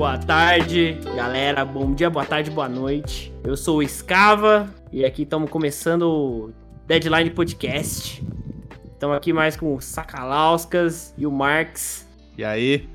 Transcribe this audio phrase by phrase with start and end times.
[0.00, 1.62] Boa tarde, galera.
[1.62, 3.30] Bom dia, boa tarde, boa noite.
[3.44, 6.52] Eu sou o Escava e aqui estamos começando o
[6.86, 8.24] Deadline Podcast.
[8.94, 12.08] Estamos aqui mais com o Sakalauskas e o Marx.
[12.38, 12.88] E aí?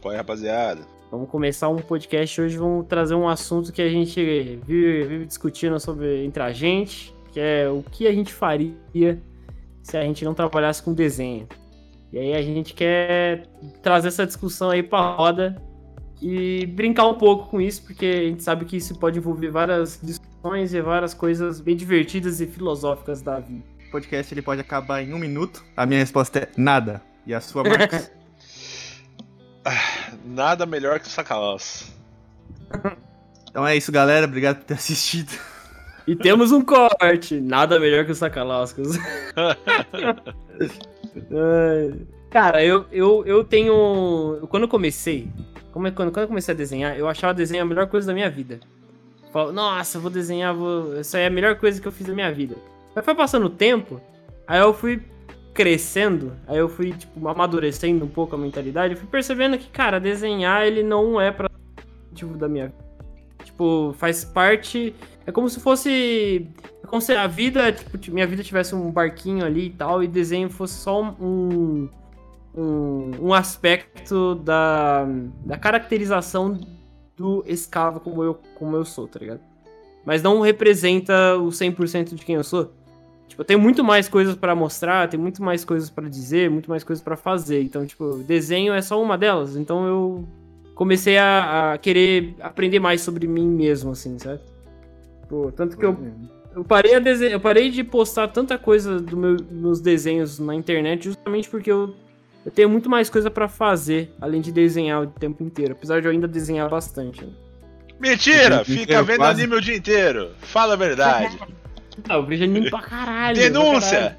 [0.00, 0.80] Qual é, rapaziada?
[1.12, 2.56] Vamos começar um podcast hoje.
[2.56, 4.20] Vamos trazer um assunto que a gente
[4.66, 9.22] vive, vive discutindo sobre entre a gente, que é o que a gente faria
[9.80, 11.46] se a gente não trabalhasse com desenho.
[12.12, 13.46] E aí a gente quer
[13.80, 15.67] trazer essa discussão aí pra roda
[16.20, 19.98] e brincar um pouco com isso, porque a gente sabe que isso pode envolver várias
[20.02, 23.64] discussões e várias coisas bem divertidas e filosóficas da vida.
[23.88, 25.64] O podcast ele pode acabar em um minuto.
[25.76, 27.00] A minha resposta é nada.
[27.26, 28.10] E a sua, Marcos?
[30.24, 31.94] Nada melhor que o Sacalós.
[33.50, 34.26] então é isso, galera.
[34.26, 35.30] Obrigado por ter assistido.
[36.06, 37.38] E temos um corte.
[37.38, 38.96] Nada melhor que o Sacalauskas.
[42.30, 44.46] Cara, eu, eu, eu tenho.
[44.48, 45.28] Quando eu comecei.
[45.72, 48.60] Quando, quando eu comecei a desenhar, eu achava desenho a melhor coisa da minha vida.
[49.32, 50.96] Falo, nossa, vou desenhar, vou...
[50.96, 52.56] essa é a melhor coisa que eu fiz da minha vida.
[52.94, 54.00] Mas foi passando o tempo,
[54.46, 55.02] aí eu fui
[55.52, 59.98] crescendo, aí eu fui, tipo, amadurecendo um pouco a mentalidade, eu fui percebendo que, cara,
[59.98, 61.48] desenhar ele não é pra
[62.14, 62.72] tipo da minha.
[63.44, 64.94] Tipo, faz parte.
[65.26, 66.46] É como se fosse.
[66.82, 70.08] É como se a vida, tipo, minha vida tivesse um barquinho ali e tal, e
[70.08, 71.88] desenho fosse só um.
[72.60, 75.06] Um, um aspecto da,
[75.44, 76.58] da caracterização
[77.16, 79.40] do escravo como eu, como eu sou, tá ligado?
[80.04, 82.72] Mas não representa o 100% de quem eu sou.
[83.28, 86.70] Tipo, eu tenho muito mais coisas para mostrar, tem muito mais coisas para dizer, muito
[86.70, 87.62] mais coisas para fazer.
[87.62, 89.56] Então, tipo, desenho é só uma delas.
[89.56, 90.28] Então eu
[90.74, 94.40] comecei a, a, querer aprender mais sobre mim mesmo, assim, sabe?
[95.28, 95.96] Pô, tanto que eu,
[96.54, 100.54] eu parei a desenhar, eu parei de postar tanta coisa dos meu, meus desenhos na
[100.54, 101.94] internet justamente porque eu,
[102.44, 106.06] eu tenho muito mais coisa para fazer, além de desenhar o tempo inteiro, apesar de
[106.06, 107.24] eu ainda desenhar bastante.
[107.24, 107.32] Né?
[107.98, 108.64] Mentira!
[108.64, 109.42] Fica vendo quase...
[109.42, 110.30] anime o dia inteiro.
[110.40, 111.38] Fala a verdade.
[112.08, 113.36] ah, eu vejo anime pra caralho.
[113.36, 114.16] Denúncia!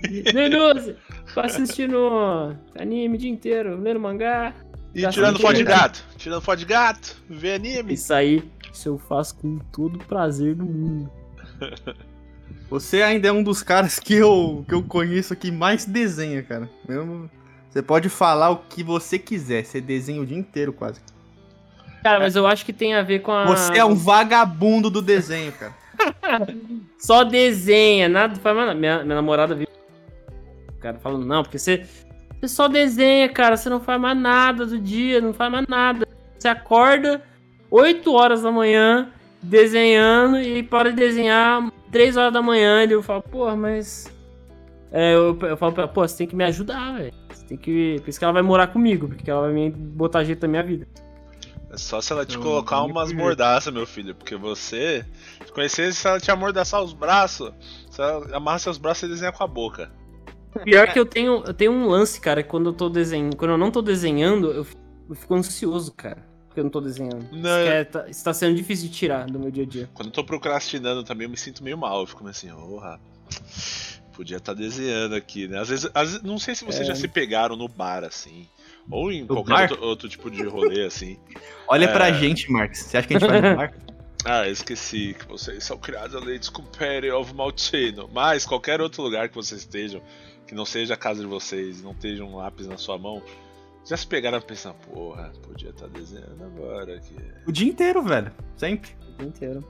[0.00, 0.32] Pra caralho.
[0.32, 0.96] Denúncia!
[1.34, 4.54] Tô assistindo anime o dia inteiro, lendo mangá.
[4.94, 6.04] E tirando foto de gato.
[6.16, 7.92] Tirando foto de gato, ver anime.
[7.94, 8.42] Isso aí,
[8.72, 11.10] isso eu faço com todo o prazer do mundo.
[12.68, 16.68] Você ainda é um dos caras que eu, que eu conheço que mais desenha, cara.
[17.70, 21.00] Você pode falar o que você quiser, você desenha o dia inteiro quase.
[22.02, 23.44] Cara, mas eu acho que tem a ver com a.
[23.46, 25.74] Você é um vagabundo do desenho, cara.
[26.98, 28.76] Só desenha, nada faz mais.
[28.76, 29.66] Minha, minha namorada viu.
[30.68, 31.84] O cara falando, não, porque você,
[32.40, 33.56] você só desenha, cara.
[33.56, 36.06] Você não faz mais nada do dia, não faz mais nada.
[36.38, 37.22] Você acorda
[37.70, 39.10] 8 horas da manhã
[39.42, 42.84] desenhando e para de desenhar 3 horas da manhã.
[42.84, 44.12] E eu falo, porra, mas.
[44.92, 47.12] É, eu, eu falo pra ela, pô, você tem que me ajudar, velho.
[47.32, 48.00] Você tem que.
[48.00, 50.62] Por isso que ela vai morar comigo, porque ela vai me botar jeito na minha
[50.62, 50.86] vida.
[51.70, 54.14] É só se ela te colocar umas mordaças, meu filho.
[54.14, 55.04] Porque você.
[55.44, 57.52] Se conhecesse, se ela te amordaçar os braços,
[57.90, 59.90] se ela amarra seus braços e desenha com a boca.
[60.64, 63.36] Pior que eu tenho, eu tenho um lance, cara, quando eu tô desenhando.
[63.36, 64.66] Quando eu não tô desenhando, eu,
[65.08, 66.24] eu fico ansioso, cara.
[66.56, 67.28] Porque eu não tô desenhando.
[67.32, 69.90] Não, isso, é, tá, isso tá sendo difícil de tirar do meu dia a dia.
[69.92, 72.00] Quando eu tô procrastinando também, eu me sinto meio mal.
[72.00, 72.98] Eu fico meio assim, porra.
[74.14, 75.60] Podia estar tá desenhando aqui, né?
[75.60, 76.92] Às vezes, às vezes, não sei se vocês é.
[76.92, 78.48] já se pegaram no bar, assim.
[78.90, 81.18] Ou em no qualquer outro, outro, tipo de rolê, assim.
[81.68, 81.92] Olha é...
[81.92, 82.78] pra gente, Marcos.
[82.78, 83.74] Você acha que a gente vai no bar?
[84.24, 88.10] Ah, esqueci que vocês são criados a leites com Pere of Maltino.
[88.12, 90.02] Mas qualquer outro lugar que vocês estejam,
[90.48, 93.22] que não seja a casa de vocês, não esteja um lápis na sua mão,
[93.86, 97.16] já se pegaram pensando, porra, podia estar tá desenhando agora aqui.
[97.46, 98.32] O dia inteiro, velho.
[98.56, 98.90] Sempre.
[99.14, 99.64] O dia inteiro.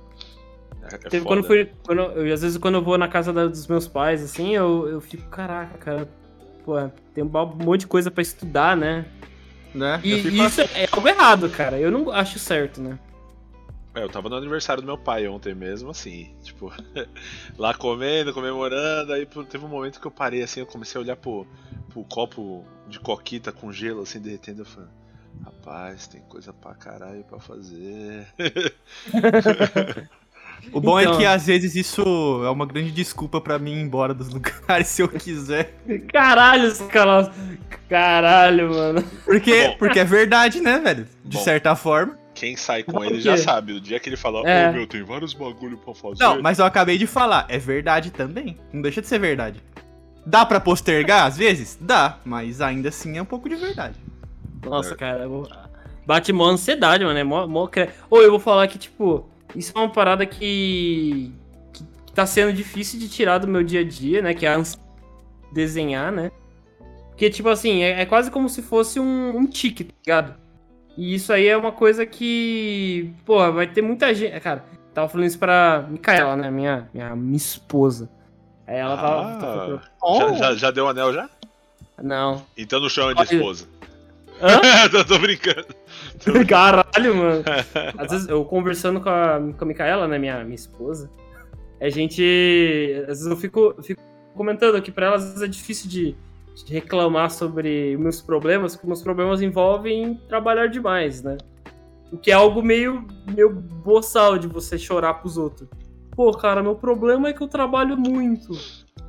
[0.82, 3.66] É, é quando fui, quando eu, às vezes quando eu vou na casa da, dos
[3.66, 6.08] meus pais, assim, eu, eu fico, caraca, cara,
[6.64, 6.74] pô,
[7.12, 9.04] tem um monte de coisa para estudar, né?
[9.74, 10.00] Né?
[10.02, 10.74] E, isso assim.
[10.74, 11.78] é algo errado, cara.
[11.78, 12.98] Eu não acho certo, né?
[13.94, 16.72] É, eu tava no aniversário do meu pai ontem mesmo, assim, tipo,
[17.58, 21.16] lá comendo, comemorando, aí teve um momento que eu parei assim, eu comecei a olhar
[21.16, 21.46] pro,
[21.90, 24.88] pro copo de coquita com gelo, assim, derretendo, eu falei,
[25.44, 28.26] rapaz, tem coisa pra caralho pra fazer.
[30.72, 31.14] O bom então...
[31.14, 32.02] é que às vezes isso
[32.44, 35.74] é uma grande desculpa para mim ir embora dos lugares se eu quiser.
[36.12, 37.30] Caralho, cara.
[37.88, 39.04] Caralho, mano.
[39.24, 41.06] Porque, porque é verdade, né, velho?
[41.24, 41.42] De Bom.
[41.42, 42.18] certa forma.
[42.34, 43.72] Quem sai com ele já sabe.
[43.72, 44.68] O dia que ele fala, ô é.
[44.68, 46.22] oh, meu, tem vários bagulho pra fazer.
[46.22, 48.58] Não, mas eu acabei de falar, é verdade também.
[48.72, 49.62] Não deixa de ser verdade.
[50.26, 51.78] Dá pra postergar às vezes?
[51.80, 53.94] Dá, mas ainda assim é um pouco de verdade.
[54.64, 54.96] Nossa, é.
[54.96, 55.28] cara,
[56.04, 57.16] bate mó ansiedade, mano.
[57.16, 57.68] É mó, mó...
[58.10, 59.24] Ou eu vou falar que, tipo,
[59.54, 61.32] isso é uma parada que,
[61.72, 64.34] que tá sendo difícil de tirar do meu dia a dia, né?
[64.34, 64.62] Que é a
[65.52, 66.32] desenhar, né?
[67.10, 70.34] Porque, tipo assim, é, é quase como se fosse um, um tique, tá ligado?
[70.96, 74.38] E isso aí é uma coisa que, pô, vai ter muita gente.
[74.40, 76.50] Cara, tava falando isso pra Micaela, né?
[76.50, 78.10] Minha, minha, minha esposa.
[78.66, 79.22] Aí ela tava.
[79.22, 81.28] Ah, tava- já, já, já deu o anel já?
[82.02, 82.42] Não.
[82.56, 83.66] Então não chama de Olha- esposa.
[84.40, 84.60] Hã?
[84.90, 85.66] tô, tô brincando.
[86.46, 87.44] Caralho, mano.
[87.96, 91.10] Às vezes eu conversando com a, com a Micaela, né, minha, minha esposa,
[91.80, 92.22] a gente.
[93.02, 94.02] Às vezes eu fico, fico
[94.34, 96.14] comentando aqui pra ela, às vezes é difícil de,
[96.54, 101.38] de reclamar sobre meus problemas, porque meus problemas envolvem trabalhar demais, né?
[102.12, 105.66] O que é algo meio, meio boçal de você chorar pros outros.
[106.16, 108.52] Pô, cara, meu problema é que eu trabalho muito.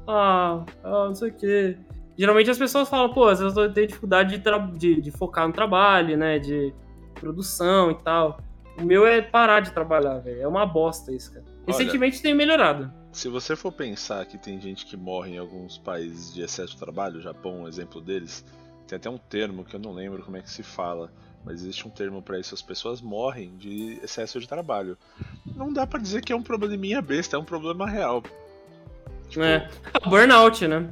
[0.06, 1.78] Ah, ah não sei o quê.
[2.18, 5.54] Geralmente as pessoas falam, pô, às vezes eu tenho dificuldade de, de, de focar no
[5.54, 6.38] trabalho, né?
[6.38, 6.74] De
[7.16, 8.40] produção e tal.
[8.78, 10.42] O meu é parar de trabalhar, velho.
[10.42, 11.46] É uma bosta isso, cara.
[11.66, 12.92] Recentemente tem melhorado.
[13.12, 16.80] Se você for pensar que tem gente que morre em alguns países de excesso de
[16.80, 18.46] trabalho, o Japão é um exemplo deles,
[18.88, 21.12] tem até um termo que eu não lembro como é que se fala,
[21.48, 24.98] mas existe um termo pra isso, as pessoas morrem de excesso de trabalho.
[25.56, 28.22] Não dá pra dizer que é um probleminha besta, é um problema real.
[29.30, 29.70] Tipo, É.
[29.94, 30.90] Ah, burnout, né?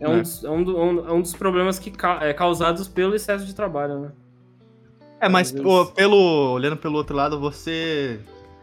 [0.00, 0.22] É um, É.
[0.22, 3.44] dos, é um, do- um- é um dos problemas que ca- é causados pelo excesso
[3.46, 4.10] de trabalho, né?
[5.20, 8.18] É, mas pô, pelo, olhando pelo outro lado, você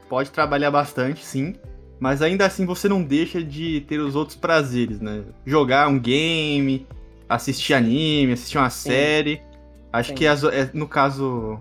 [0.10, 1.56] pode trabalhar bastante, sim.
[2.00, 5.24] Mas ainda assim você não deixa de ter os outros prazeres, né?
[5.46, 6.86] Jogar um game,
[7.30, 9.42] assistir anime, assistir uma série.
[9.98, 10.16] Acho Sim.
[10.16, 11.60] que as- é, no caso,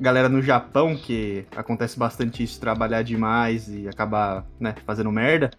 [0.00, 5.50] galera no Japão, que acontece bastante isso, trabalhar demais e acabar, né, fazendo merda.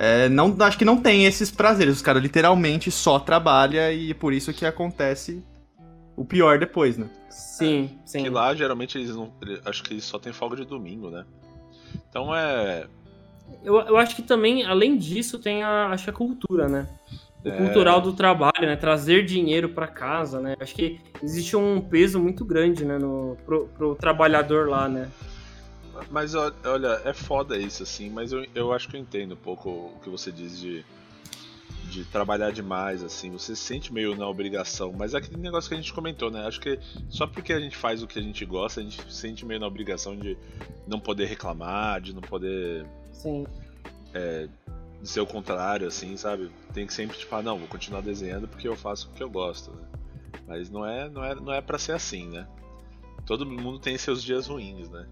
[0.00, 1.96] é, não, acho que não tem esses prazeres.
[1.96, 5.42] Os caras literalmente só trabalham e por isso que acontece
[6.16, 7.08] o pior depois, né?
[7.28, 8.22] Sim, sim.
[8.22, 9.32] Que lá geralmente eles não.
[9.64, 11.24] Acho que só tem folga de domingo, né?
[12.08, 12.86] Então é.
[13.64, 16.86] Eu, eu acho que também, além disso, tem a, acho a cultura, né?
[17.44, 17.56] O É.
[17.56, 18.76] cultural do trabalho, né?
[18.76, 20.56] Trazer dinheiro pra casa, né?
[20.60, 22.98] Acho que existe um peso muito grande, né?
[22.98, 25.08] No, pro, pro trabalhador lá, né?
[26.10, 29.68] Mas olha, é foda isso, assim, mas eu, eu acho que eu entendo um pouco
[29.68, 30.84] o que você diz de,
[31.90, 35.74] de trabalhar demais, assim, você se sente meio na obrigação, mas é aquele negócio que
[35.74, 36.46] a gente comentou, né?
[36.46, 39.20] Acho que só porque a gente faz o que a gente gosta, a gente se
[39.20, 40.36] sente meio na obrigação de
[40.86, 43.44] não poder reclamar, de não poder Sim.
[45.00, 46.50] De ser o contrário, assim, sabe?
[46.74, 49.30] Tem que sempre, tipo, ah, não, vou continuar desenhando porque eu faço o que eu
[49.30, 49.82] gosto, né?
[50.46, 52.46] Mas não é, não é, não é pra ser assim, né?
[53.26, 55.06] Todo mundo tem seus dias ruins, né?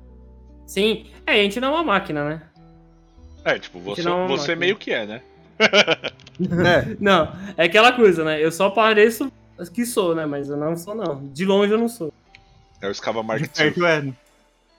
[0.67, 1.07] Sim.
[1.27, 2.43] É, a gente não é uma máquina, né?
[3.45, 4.57] É, tipo, você, não é você máquina.
[4.57, 5.23] meio que é, né?
[5.59, 8.43] É, Não, é aquela coisa, né?
[8.45, 9.31] Eu só pareço
[9.73, 10.27] que sou, né?
[10.27, 11.27] Mas eu não sou, não.
[11.29, 12.13] De longe eu não sou.
[12.81, 13.53] É o Scava Mark de II.
[13.73, 14.13] perto é.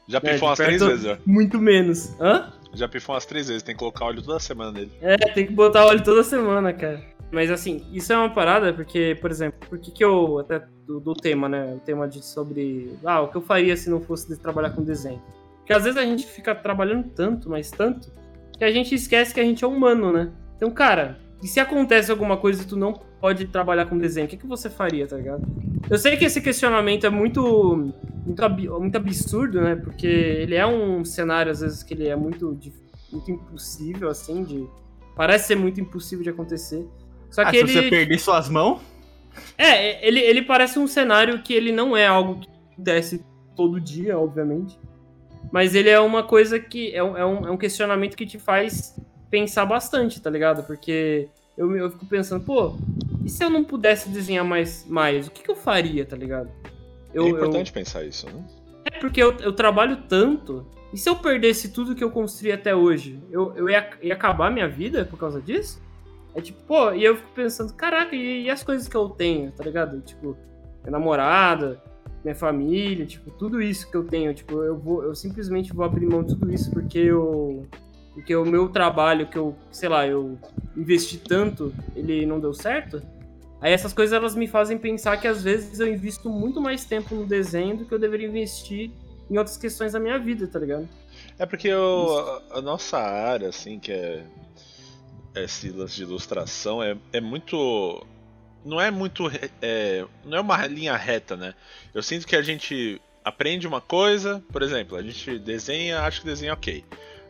[0.07, 1.17] Já É, pifou de umas três vezes, ó.
[1.25, 2.13] Muito menos.
[2.19, 2.51] Hã?
[2.73, 4.91] Já pifou umas três vezes, tem que colocar óleo toda semana nele.
[5.01, 7.01] É, tem que botar óleo toda semana, cara.
[7.31, 10.99] Mas assim, isso é uma parada porque, por exemplo, por que que eu, até do,
[10.99, 11.73] do tema, né?
[11.75, 15.21] O tema de sobre, ah, o que eu faria se não fosse trabalhar com desenho.
[15.57, 18.09] Porque às vezes a gente fica trabalhando tanto, mas tanto,
[18.57, 20.31] que a gente esquece que a gente é humano, né?
[20.55, 24.29] Então, cara, e se acontece alguma coisa e tu não pode trabalhar com desenho, o
[24.29, 25.45] que, que você faria, tá ligado?
[25.89, 27.93] Eu sei que esse questionamento é muito,
[28.25, 29.75] muito, ab- muito absurdo, né?
[29.75, 32.57] Porque ele é um cenário, às vezes, que ele é muito,
[33.11, 34.67] muito impossível, assim, de.
[35.15, 36.85] Parece ser muito impossível de acontecer.
[37.29, 37.71] Só Ah, que se ele.
[37.73, 38.81] você perder suas mãos,
[39.57, 43.23] É, ele, ele parece um cenário que ele não é algo que acontece
[43.55, 44.77] todo dia, obviamente.
[45.51, 46.91] Mas ele é uma coisa que.
[46.93, 48.95] É um, é um, é um questionamento que te faz
[49.29, 50.63] pensar bastante, tá ligado?
[50.63, 52.75] Porque eu, eu fico pensando, pô,
[53.25, 56.49] e se eu não pudesse desenhar mais, mais o que, que eu faria, tá ligado?
[57.13, 58.43] Eu, é eu- importante pensar isso, né?
[58.85, 60.65] é porque eu, eu trabalho tanto.
[60.93, 64.49] E se eu perdesse tudo que eu construí até hoje, eu, eu ia, ia acabar
[64.49, 65.81] minha vida por causa disso?
[66.33, 69.51] É tipo, pô, e eu fico pensando, caraca, e, e as coisas que eu tenho,
[69.51, 69.99] tá ligado?
[70.01, 70.37] Tipo,
[70.83, 71.81] minha namorada,
[72.23, 76.05] minha família, tipo, tudo isso que eu tenho, tipo, eu vou, eu simplesmente vou abrir
[76.05, 77.65] mão de tudo isso porque eu.
[78.17, 80.39] Porque o meu trabalho que eu, sei lá, eu
[80.75, 82.99] investi tanto, ele não deu certo.
[83.61, 87.13] Aí essas coisas elas me fazem pensar que às vezes eu invisto muito mais tempo
[87.13, 88.89] no desenho do que eu deveria investir
[89.29, 90.89] em outras questões da minha vida, tá ligado?
[91.37, 94.23] É porque o- a, a nossa área, assim, que é
[95.35, 98.03] esse lance de ilustração, é, é muito.
[98.65, 99.25] Não é muito.
[99.61, 101.53] é, não é uma linha reta, né?
[101.93, 106.25] Eu sinto que a gente aprende uma coisa, por exemplo, a gente desenha, acha que
[106.25, 106.83] desenha ok.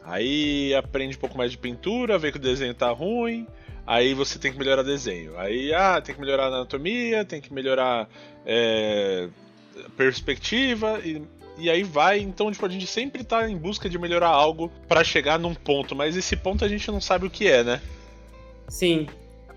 [0.04, 3.46] Aí aprende um pouco mais de pintura, vê que o desenho tá ruim,
[3.86, 5.38] aí você tem que melhorar desenho.
[5.38, 8.08] Aí, ah, tem que melhorar anatomia, tem que melhorar
[8.46, 9.28] é,
[9.96, 11.22] perspectiva, e,
[11.58, 12.20] e aí vai.
[12.20, 15.96] Então, tipo, a gente sempre tá em busca de melhorar algo pra chegar num ponto,
[15.96, 17.82] mas esse ponto a gente não sabe o que é, né?
[18.68, 19.08] Sim.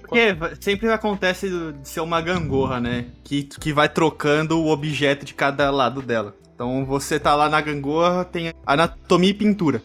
[0.01, 3.07] porque sempre acontece de ser uma gangorra, né?
[3.23, 6.35] Que, que vai trocando o objeto de cada lado dela.
[6.55, 9.83] Então você tá lá na gangorra, tem anatomia e pintura.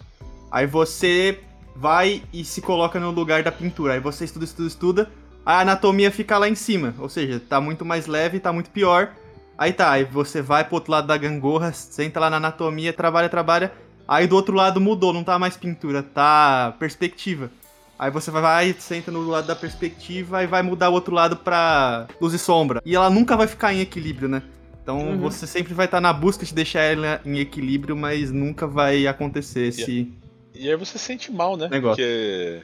[0.56, 1.38] Aí você
[1.76, 3.92] vai e se coloca no lugar da pintura.
[3.92, 5.12] Aí você estuda, estuda, estuda.
[5.46, 6.96] A anatomia fica lá em cima.
[6.98, 9.12] Ou seja, tá muito mais leve, tá muito pior.
[9.58, 13.28] Aí tá, aí você vai pro outro lado da gangorra, senta lá na anatomia, trabalha,
[13.28, 13.74] trabalha.
[14.08, 17.52] Aí do outro lado mudou, não tá mais pintura, tá perspectiva.
[18.00, 22.08] Aí você vai, senta no lado da perspectiva e vai mudar o outro lado pra
[22.22, 22.82] luz e sombra.
[22.86, 24.42] E ela nunca vai ficar em equilíbrio, né?
[24.82, 25.20] Então uhum.
[25.20, 29.06] você sempre vai estar tá na busca de deixar ela em equilíbrio, mas nunca vai
[29.06, 30.14] acontecer esse.
[30.56, 31.68] E, aí você sente mal, né?
[31.70, 32.04] Negócio.
[32.04, 32.62] Porque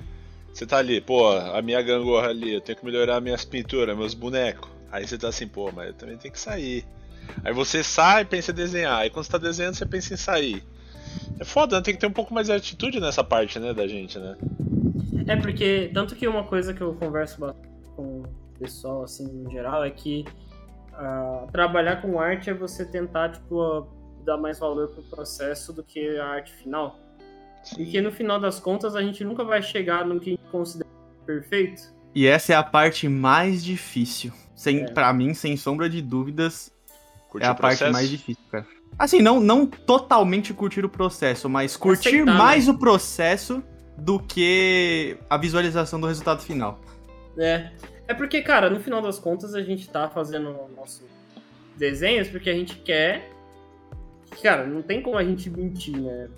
[0.54, 4.14] você tá ali, pô, a minha gangorra ali, eu tenho que melhorar minhas pinturas, meus
[4.14, 4.70] bonecos.
[4.92, 6.86] Aí você tá assim, pô, mas eu também tenho que sair.
[7.44, 9.00] Aí você sai e pensa em desenhar.
[9.00, 10.64] Aí quando você tá desenhando, você pensa em sair.
[11.40, 11.82] É foda, né?
[11.82, 14.36] Tem que ter um pouco mais de atitude nessa parte, né, da gente, né?
[15.28, 17.38] É porque, tanto que uma coisa que eu converso
[17.96, 18.24] com o
[18.60, 20.26] pessoal, assim, em geral, é que
[20.94, 23.88] uh, trabalhar com arte é você tentar, tipo, uh,
[24.26, 27.00] dar mais valor pro processo do que a arte final.
[27.64, 27.76] Sim.
[27.84, 30.90] Porque no final das contas a gente nunca vai chegar no que a gente considera
[31.26, 31.94] perfeito.
[32.14, 34.34] E essa é a parte mais difícil.
[34.56, 34.92] Sem, é.
[34.92, 36.72] Pra mim, sem sombra de dúvidas,
[37.30, 38.68] curtir é a parte mais difícil, cara.
[39.00, 42.74] Assim, não, não totalmente curtir o processo, mas curtir Aceitar, mais né?
[42.74, 43.64] o processo
[43.98, 46.80] do que a visualização do resultado final.
[47.38, 47.72] É.
[48.08, 51.08] É porque, cara, no final das contas a gente tá fazendo nossos
[51.78, 53.32] desenhos porque a gente quer.
[54.44, 56.30] Cara, não tem como a gente mentir, né?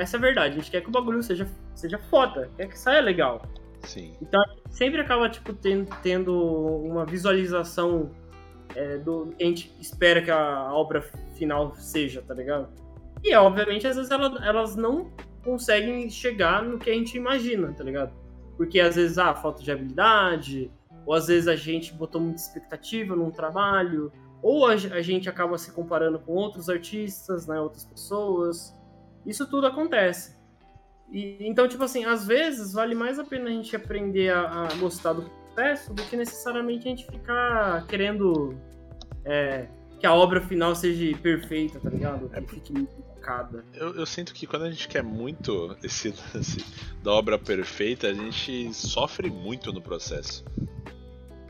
[0.00, 0.54] Essa é a verdade.
[0.54, 3.42] A gente quer que o bagulho seja, seja foda, quer que saia legal.
[3.82, 4.14] Sim.
[4.20, 6.34] Então sempre acaba, tipo, tendo, tendo
[6.82, 8.10] uma visualização
[8.74, 11.02] é, do que a gente espera que a obra
[11.34, 12.68] final seja, tá ligado?
[13.22, 15.10] E, obviamente, às vezes elas, elas não
[15.42, 18.12] conseguem chegar no que a gente imagina, tá ligado?
[18.56, 20.70] Porque às vezes, ah, falta de habilidade,
[21.06, 25.56] ou às vezes a gente botou muita expectativa num trabalho, ou a, a gente acaba
[25.56, 28.74] se comparando com outros artistas, né, outras pessoas.
[29.26, 30.34] Isso tudo acontece.
[31.10, 34.74] E, então, tipo assim, às vezes vale mais a pena a gente aprender a, a
[34.74, 38.56] gostar do processo do que necessariamente a gente ficar querendo
[39.24, 42.28] é, que a obra final seja perfeita, tá ligado?
[42.28, 43.64] Que fique focada.
[43.72, 46.64] Eu, eu, sinto que quando a gente quer muito esse lance
[47.02, 50.44] da obra perfeita, a gente sofre muito no processo.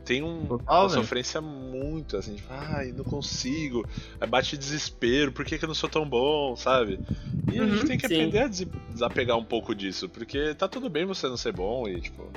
[0.05, 3.85] Tem um, Total, uma sofrência muito assim, tipo, ai, não consigo.
[4.21, 6.99] Aí bate desespero, por que, que eu não sou tão bom, sabe?
[7.51, 8.13] E uhum, a gente uhum, tem que sim.
[8.13, 11.99] aprender a desapegar um pouco disso, porque tá tudo bem você não ser bom e,
[11.99, 12.29] tipo,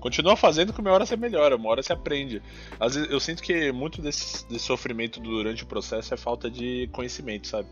[0.00, 2.42] Continua fazendo que uma hora você melhora, uma hora você aprende.
[2.78, 6.88] Às vezes eu sinto que muito desse, desse sofrimento durante o processo é falta de
[6.92, 7.68] conhecimento, sabe?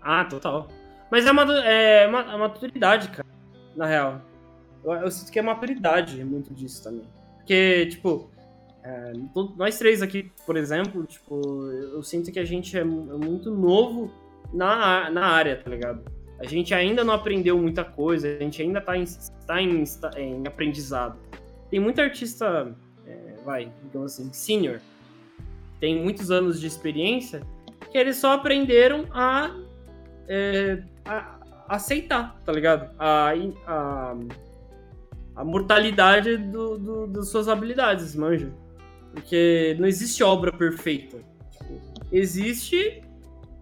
[0.00, 0.68] Ah, total.
[1.10, 3.28] Mas é uma, é uma, é maturidade, cara,
[3.76, 4.20] na real.
[4.84, 7.06] Eu, eu, sinto que é maturidade muito disso também.
[7.42, 8.30] Porque, tipo,
[8.84, 9.12] é,
[9.56, 14.12] nós três aqui, por exemplo, tipo, eu, sinto que a gente é, é muito novo
[14.52, 16.04] na, na área, tá ligado?
[16.38, 19.04] A gente ainda não aprendeu muita coisa, a gente ainda está em,
[19.46, 21.18] tá em, tá em, aprendizado.
[21.68, 22.74] Tem muito artista,
[23.06, 24.80] é, vai, digamos assim, senior,
[25.80, 27.42] tem muitos anos de experiência,
[27.90, 29.52] que eles só aprenderam a,
[30.28, 32.94] é, a aceitar, tá ligado?
[32.98, 33.32] A,
[33.66, 34.16] a,
[35.34, 38.52] a mortalidade do, do, das suas habilidades, manja.
[39.12, 41.18] Porque não existe obra perfeita.
[42.10, 43.02] Existe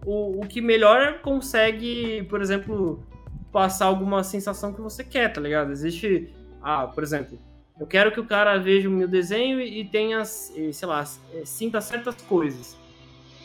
[0.05, 3.03] o, o que melhor consegue, por exemplo,
[3.51, 5.71] passar alguma sensação que você quer, tá ligado?
[5.71, 7.37] Existe, ah, por exemplo,
[7.79, 11.81] eu quero que o cara veja o meu desenho e tenha, sei lá, é, sinta
[11.81, 12.77] certas coisas.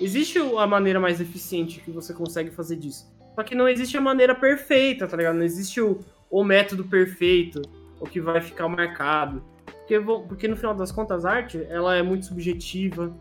[0.00, 3.10] Existe a maneira mais eficiente que você consegue fazer disso.
[3.34, 5.36] Só que não existe a maneira perfeita, tá ligado?
[5.36, 7.62] Não existe o, o método perfeito,
[8.00, 9.42] o que vai ficar marcado.
[9.64, 13.14] Porque, porque no final das contas, a arte, ela é muito subjetiva,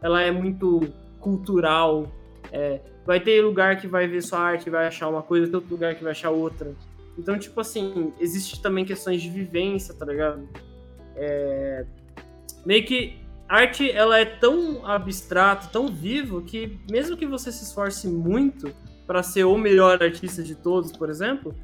[0.00, 0.80] ela é muito
[1.18, 2.12] cultural,
[2.52, 5.56] é, vai ter lugar que vai ver sua arte e vai achar uma coisa, tem
[5.56, 6.74] outro lugar que vai achar outra.
[7.18, 10.48] Então, tipo assim, existe também questões de vivência, tá ligado?
[11.16, 11.86] É...
[12.66, 18.08] Meio que arte, ela é tão abstrato, tão vivo, que mesmo que você se esforce
[18.08, 18.74] muito
[19.06, 21.54] para ser o melhor artista de todos, por exemplo,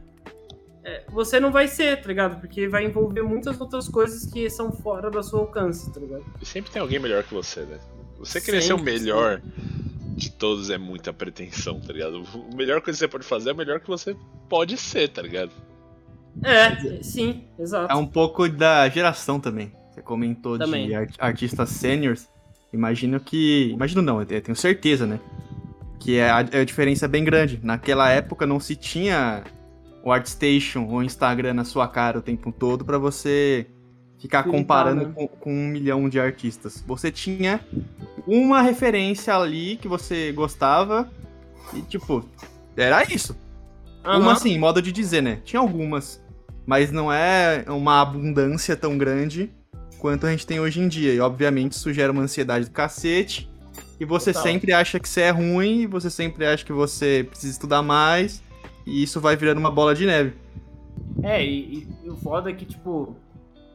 [1.11, 2.41] você não vai ser, tá ligado?
[2.41, 6.25] Porque vai envolver muitas outras coisas que são fora da sua alcance, tá ligado?
[6.41, 7.79] E sempre tem alguém melhor que você, né?
[8.19, 9.41] Você querer ser o melhor,
[10.17, 12.23] de todos é muita pretensão, tá ligado?
[12.35, 14.15] A melhor coisa que você pode fazer é o melhor que você
[14.49, 15.51] pode ser, tá ligado?
[16.45, 17.91] É, sim, exato.
[17.93, 19.73] É um pouco da geração também.
[19.91, 20.87] Você comentou também.
[20.87, 22.29] de art artistas seniors.
[22.73, 23.71] Imagino que.
[23.71, 25.19] Imagino não, eu tenho certeza, né?
[25.99, 27.59] Que a, a diferença é bem grande.
[27.63, 29.43] Naquela época não se tinha
[30.03, 33.67] o ArtStation ou o Instagram na sua cara o tempo todo para você
[34.19, 35.13] ficar Filipar, comparando né?
[35.15, 36.83] com, com um milhão de artistas.
[36.87, 37.61] Você tinha
[38.27, 41.11] uma referência ali que você gostava
[41.75, 42.25] e, tipo,
[42.77, 43.37] era isso.
[44.05, 44.33] Uma Aham.
[44.33, 45.41] assim, modo de dizer, né?
[45.45, 46.23] Tinha algumas,
[46.67, 49.51] mas não é uma abundância tão grande
[49.99, 51.13] quanto a gente tem hoje em dia.
[51.15, 53.49] E, obviamente, isso gera uma ansiedade do cacete.
[53.99, 54.51] E você Total.
[54.51, 58.43] sempre acha que você é ruim, e você sempre acha que você precisa estudar mais.
[58.91, 60.35] E isso vai virando uma bola de neve.
[61.23, 63.17] É, e, e o foda é que, tipo,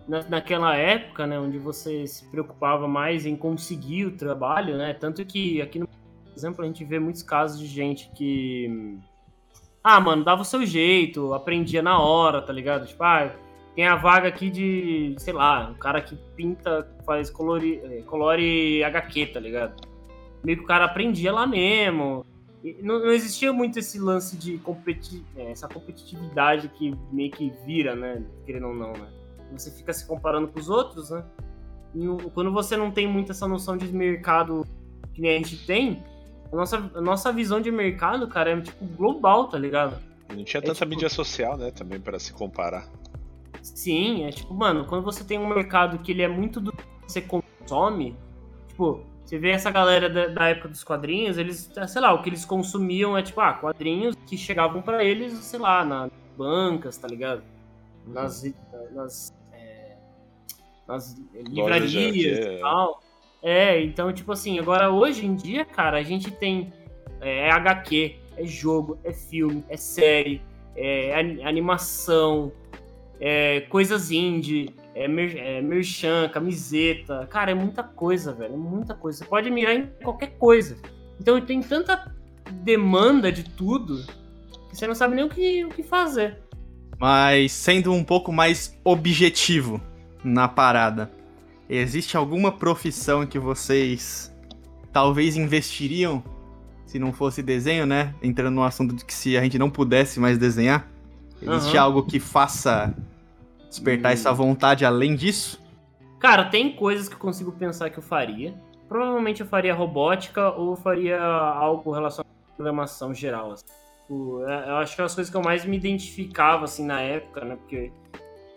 [0.08, 5.26] na, naquela época, né, onde você se preocupava mais em conseguir o trabalho, né, tanto
[5.26, 5.88] que aqui no
[6.36, 9.00] por exemplo, a gente vê muitos casos de gente que,
[9.82, 12.86] ah, mano, dava o seu jeito, aprendia na hora, tá ligado?
[12.86, 13.34] Tipo, ah,
[13.74, 19.28] tem a vaga aqui de, sei lá, um cara que pinta, faz eh, colore HQ,
[19.28, 19.82] tá ligado?
[20.44, 22.26] Meio que o cara aprendia lá mesmo,
[22.82, 27.96] não, não existia muito esse lance de competi é, essa competitividade que meio que vira,
[27.96, 28.24] né?
[28.46, 29.08] Querendo ou não, né?
[29.54, 31.24] Você fica se comparando com os outros, né?
[31.94, 34.66] E quando você não tem muito essa noção de mercado
[35.14, 36.04] que nem a gente tem,
[36.52, 39.98] a nossa, a nossa visão de mercado, cara, é tipo global, tá ligado?
[40.36, 42.90] Não tinha É tanta tipo- mídia social, né, também, pra se comparar.
[43.62, 46.84] Sim, é tipo, mano, quando você tem um mercado que ele é muito do que
[47.08, 48.16] você consome,
[48.68, 52.30] tipo, você vê essa galera da, da época dos quadrinhos, eles, sei lá, o que
[52.30, 57.08] eles consumiam é tipo, ah, quadrinhos que chegavam pra eles, sei lá, nas bancas, tá
[57.08, 57.42] ligado?
[58.06, 58.44] Nas,
[58.94, 59.96] nas, é,
[60.88, 63.02] nas livrarias e tal.
[63.42, 66.72] É, então, tipo assim, agora hoje em dia, cara, a gente tem
[67.20, 70.42] é, HQ, é jogo, é filme, é série,
[70.76, 72.52] é ani- animação,
[73.20, 77.28] é, coisas indie, é, mer, é merchan, camiseta.
[77.30, 78.54] Cara, é muita coisa, velho.
[78.54, 79.20] É muita coisa.
[79.20, 80.78] Você pode mirar em qualquer coisa.
[81.20, 82.16] Então tem tanta
[82.64, 84.06] demanda de tudo
[84.70, 86.40] que você não sabe nem o que, o que fazer.
[86.98, 89.82] Mas sendo um pouco mais objetivo
[90.24, 91.12] na parada,
[91.70, 94.34] existe alguma profissão que vocês
[94.94, 96.24] talvez investiriam
[96.86, 98.16] se não fosse desenho, né?
[98.24, 100.88] Entrando no assunto de que se a gente não pudesse mais desenhar,
[101.42, 101.84] existe Aham.
[101.84, 102.96] algo que faça
[103.76, 104.14] despertar Hum.
[104.14, 105.62] essa vontade além disso?
[106.20, 108.54] Cara, tem coisas que eu consigo pensar que eu faria.
[108.88, 113.52] Provavelmente eu faria robótica ou eu faria algo relacionado à programação geral.
[113.52, 113.66] assim.
[114.02, 117.02] Tipo, é- Eu acho que é as coisas que eu mais me identificava assim na
[117.02, 117.56] época, né?
[117.58, 117.92] Porque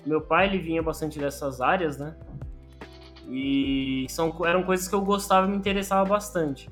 [0.07, 2.15] meu pai ele vinha bastante dessas áreas, né?
[3.31, 6.71] E são, eram coisas que eu gostava e me interessava bastante.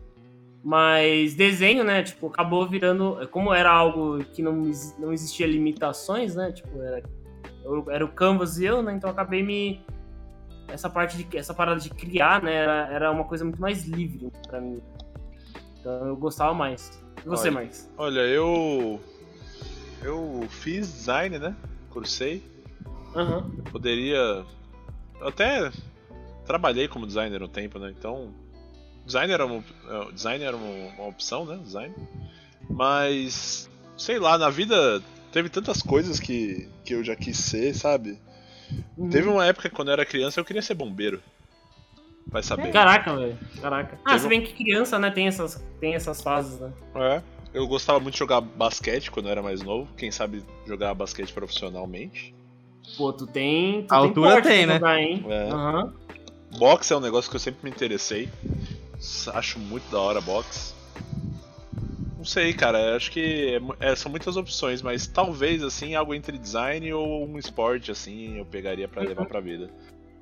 [0.65, 2.03] Mas desenho, né?
[2.03, 3.27] Tipo, acabou virando.
[3.31, 6.51] Como era algo que não, não existia limitações, né?
[6.53, 7.03] Tipo, era,
[7.75, 8.95] eu- era o Canvas e eu, né?
[8.95, 9.81] Então eu acabei me
[10.69, 14.33] essa parte de essa parada de criar, né, era, era uma coisa muito mais livre
[14.49, 14.81] pra mim.
[15.81, 17.01] Então eu gostava mais.
[17.25, 17.55] E você, Olha.
[17.61, 17.89] Marcos?
[17.97, 19.01] Olha, eu.
[20.03, 21.55] Eu fiz design, né?
[21.91, 22.43] Cursei.
[23.15, 23.49] Aham.
[23.71, 24.45] Poderia.
[25.21, 25.71] Eu até
[26.45, 27.93] trabalhei como designer um tempo, né?
[27.97, 28.33] Então.
[29.05, 29.63] Design era uma,
[30.13, 31.57] design era uma, uma opção, né?
[31.63, 31.95] Design.
[32.69, 33.71] Mas.
[33.97, 35.01] Sei lá, na vida
[35.37, 38.19] teve tantas coisas que, que eu já quis ser, sabe?
[38.97, 39.11] Uhum.
[39.11, 41.23] Teve uma época quando eu era criança eu queria ser bombeiro.
[42.27, 42.73] Vai saber.
[42.73, 43.39] Caraca, velho.
[43.61, 43.99] Caraca.
[44.03, 46.73] Ah, Teve se bem que criança, né, tem essas, tem essas fases, né?
[46.95, 47.23] É.
[47.53, 49.87] Eu gostava muito de jogar basquete quando eu era mais novo.
[49.95, 52.35] Quem sabe jogar basquete profissionalmente.
[52.97, 53.83] Pô, tu tem.
[53.83, 54.75] Tu A tem altura tem, né?
[54.77, 55.23] jogar, hein?
[55.29, 55.51] É.
[55.51, 55.93] Aham.
[56.59, 58.31] Boxe é um negócio que eu sempre me interessei.
[59.35, 60.73] Acho muito da hora boxe.
[62.27, 62.97] Não sei, cara.
[62.97, 67.39] Acho que é é, são muitas opções, mas talvez assim algo entre design ou um
[67.39, 69.71] esporte assim eu pegaria pra levar pra vida.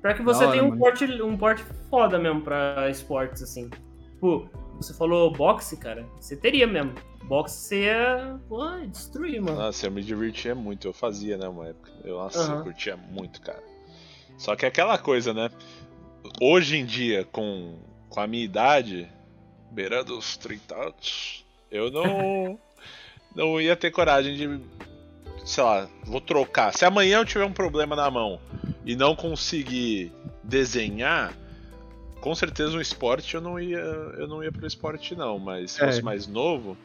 [0.03, 3.71] Pior que você tem um porte, um porte foda mesmo pra esportes, assim.
[4.19, 6.07] Pô, você falou boxe, cara.
[6.21, 6.93] Você teria mesmo.
[7.23, 9.57] Boxe você ia, pô, destruir, mano.
[9.57, 10.87] Nossa, eu me divertia muito.
[10.87, 11.91] Eu fazia, né, uma época.
[12.03, 12.63] Eu, nossa, eu Aham.
[12.65, 13.63] curtia muito, cara.
[14.37, 15.49] Só que é aquela coisa, né?
[16.39, 19.11] Hoje em dia, com, com a minha idade,
[19.71, 22.59] beirando os 30 anos, eu não,
[23.35, 24.59] não ia ter coragem de.
[25.45, 26.73] Sei lá, vou trocar.
[26.73, 28.39] Se amanhã eu tiver um problema na mão
[28.83, 30.11] e não conseguir
[30.43, 31.33] desenhar,
[32.19, 33.77] com certeza um esporte eu não ia.
[33.77, 35.37] Eu não ia pro esporte, não.
[35.37, 35.87] Mas se É.
[35.87, 36.75] fosse mais novo.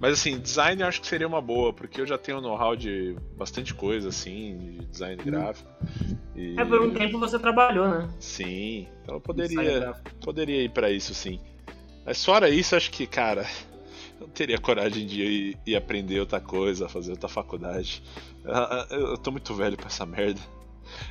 [0.00, 3.14] Mas assim, design eu acho que seria uma boa, porque eu já tenho know-how de
[3.36, 5.68] bastante coisa, assim, de design gráfico.
[6.34, 6.58] E...
[6.58, 8.08] É, por um tempo você trabalhou, né?
[8.18, 9.92] Sim, então eu poderia,
[10.24, 11.38] poderia ir pra isso sim.
[12.06, 13.46] Mas fora isso, acho que, cara,
[14.20, 18.02] eu não teria coragem de ir, ir aprender outra coisa, fazer outra faculdade.
[18.44, 20.40] Ah, ah, Eu tô muito velho pra essa merda.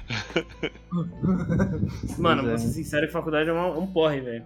[2.17, 2.57] Mano, Pois vou é.
[2.57, 4.45] ser sincero faculdade é um, um porre, velho.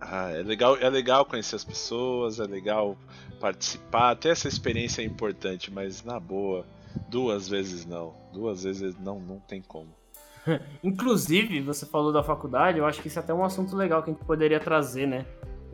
[0.00, 2.96] Ah, é legal, é legal conhecer as pessoas, é legal
[3.40, 6.66] participar, ter essa experiência é importante, mas na boa,
[7.08, 8.14] duas vezes não.
[8.32, 9.94] Duas vezes não, não tem como.
[10.82, 14.10] Inclusive, você falou da faculdade, eu acho que isso é até um assunto legal que
[14.10, 15.24] a gente poderia trazer, né?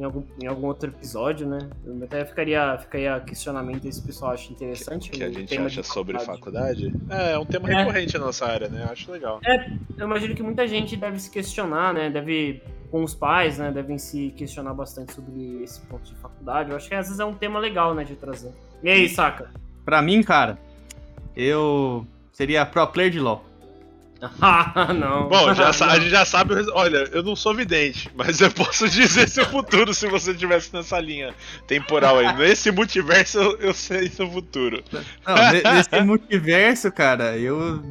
[0.00, 1.68] Em algum, em algum outro episódio, né?
[1.84, 5.10] Eu até ficaria, ficaria questionamento se o pessoal acha interessante.
[5.10, 6.90] Que, que a gente tema acha sobre faculdade.
[7.10, 7.74] É, é um tema É.
[7.74, 8.84] recorrente na nossa área, né?
[8.86, 9.40] Eu acho legal.
[9.98, 12.08] Eu imagino que muita gente deve se questionar, né?
[12.08, 13.70] Deve, com os pais, né?
[13.70, 16.70] Devem se questionar bastante sobre esse ponto de faculdade.
[16.70, 18.02] Eu acho que às vezes é um tema legal, né?
[18.02, 18.54] De trazer.
[18.82, 19.50] E aí, saca?
[19.84, 20.58] Pra mim, cara,
[21.36, 23.44] eu seria pro player de LoL.
[24.40, 25.28] Ah, não.
[25.28, 26.54] Bom, já, a gente já sabe.
[26.72, 31.00] Olha, eu não sou vidente, mas eu posso dizer seu futuro se você estivesse nessa
[31.00, 31.34] linha
[31.66, 32.32] temporal aí.
[32.36, 34.82] Nesse multiverso eu, eu sei seu futuro.
[35.26, 37.82] Não, ne- nesse multiverso, cara, eu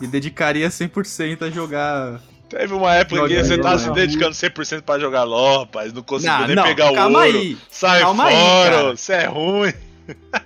[0.00, 2.20] me dedicaria 100% a jogar.
[2.48, 5.92] Teve uma época que você aí, tá se dedicando 100% pra jogar LOL, rapaz.
[5.92, 7.38] Não conseguiu Não, nem não, pegar o calma ouro.
[7.38, 8.16] aí, Sai fora,
[8.70, 8.96] cara.
[8.96, 9.72] você é ruim.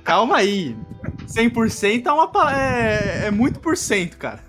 [0.03, 0.77] calma aí.
[1.27, 4.41] 100% é, uma, é, é muito por cento, cara.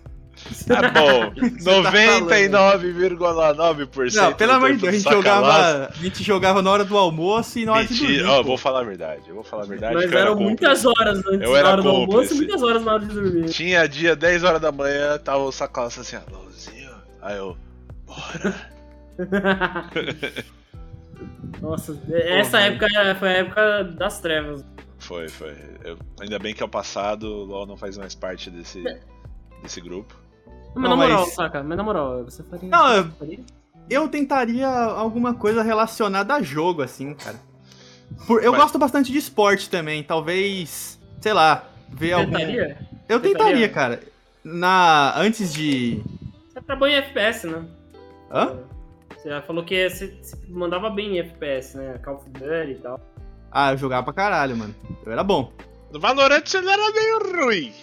[0.67, 1.31] Tá bom.
[1.31, 2.29] Tá falando?
[2.29, 4.13] 99,9%.
[4.15, 7.59] Não, pelo amor de Deus, a gente, jogava, a gente jogava na hora do almoço
[7.59, 8.11] e na hora de dormir.
[8.13, 8.43] Mentira, ó, pô.
[8.49, 9.23] vou falar a verdade.
[9.27, 9.95] Eu vou falar a verdade.
[9.95, 12.93] Mas eram muitas horas antes Eu da era hora do almoço e muitas horas na
[12.93, 13.49] hora de dormir.
[13.49, 16.91] Tinha dia 10 horas da manhã, tava o sacola assim, ó, LOLzinho.
[17.21, 17.57] Aí eu,
[18.05, 18.55] bora.
[21.61, 22.73] Nossa, essa velho.
[22.75, 24.63] época foi a época das trevas.
[24.99, 25.55] Foi, foi.
[25.83, 28.83] Eu- ainda bem que é o passado, o LOL não faz mais parte desse,
[29.61, 30.15] desse grupo.
[30.75, 31.63] Mas Não, na moral, mas- saca?
[31.63, 32.69] Mas na moral, você faria.
[32.69, 33.39] Não, eu- você faria?
[33.89, 37.39] Eu tentaria alguma coisa relacionada a jogo, assim, cara.
[38.27, 42.31] Por- eu Mas- gosto bastante de esporte também, talvez, sei lá, ver algum.
[42.31, 42.77] Tentaria?
[43.07, 43.37] Eu Tentaria?
[43.37, 43.99] tentaria, cara.
[44.43, 46.01] Na antes de.
[46.53, 47.63] Você trabalhou em FPS, né?
[48.31, 48.57] Hã?
[49.17, 51.97] Você já falou que você, você mandava bem em FPS, né?
[52.03, 52.99] Call of Duty e tal.
[53.51, 54.75] Ah, eu jogava pra caralho, mano.
[55.05, 55.51] Eu era bom.
[55.91, 57.73] No Valorant você não era meio ruim.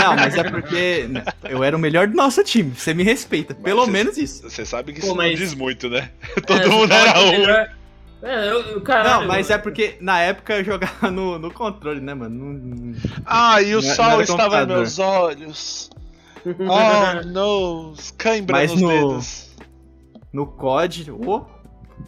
[0.00, 1.08] Não, mas é porque
[1.48, 2.72] eu era o melhor do nosso time.
[2.76, 3.54] Você me respeita.
[3.54, 4.48] Mas Pelo você- menos isso.
[4.48, 6.10] Você sabe que Pô, isso mas- não diz muito, né?
[6.46, 7.38] Todo É, mundo era o ruim.
[7.40, 7.70] melhor-
[8.22, 9.20] É, eu, eu, caralho.
[9.20, 12.34] Não, mas é porque na época eu jogava no, no controle, né, mano?
[12.34, 14.76] Não- não- Ah, e o Não é- não sol estava em computador.
[14.78, 15.90] meus olhos.
[16.46, 19.46] Oh, não, cãibra Mas nos no- dedos.
[20.32, 21.44] No COD, ô,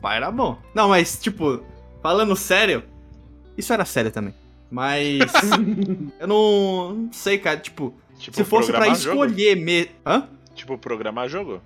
[0.02, 0.58] pai era bom.
[0.74, 1.62] Não, mas, tipo,
[2.02, 2.82] falando sério,
[3.56, 4.34] isso era sério também.
[4.70, 5.18] Mas.
[6.20, 7.56] eu não, não sei, cara.
[7.58, 9.24] Tipo, Tipo, se fosse jogo?
[9.24, 9.92] escolher mesmo.
[10.04, 10.28] Hã?
[10.54, 11.60] Tipo, programar jogo?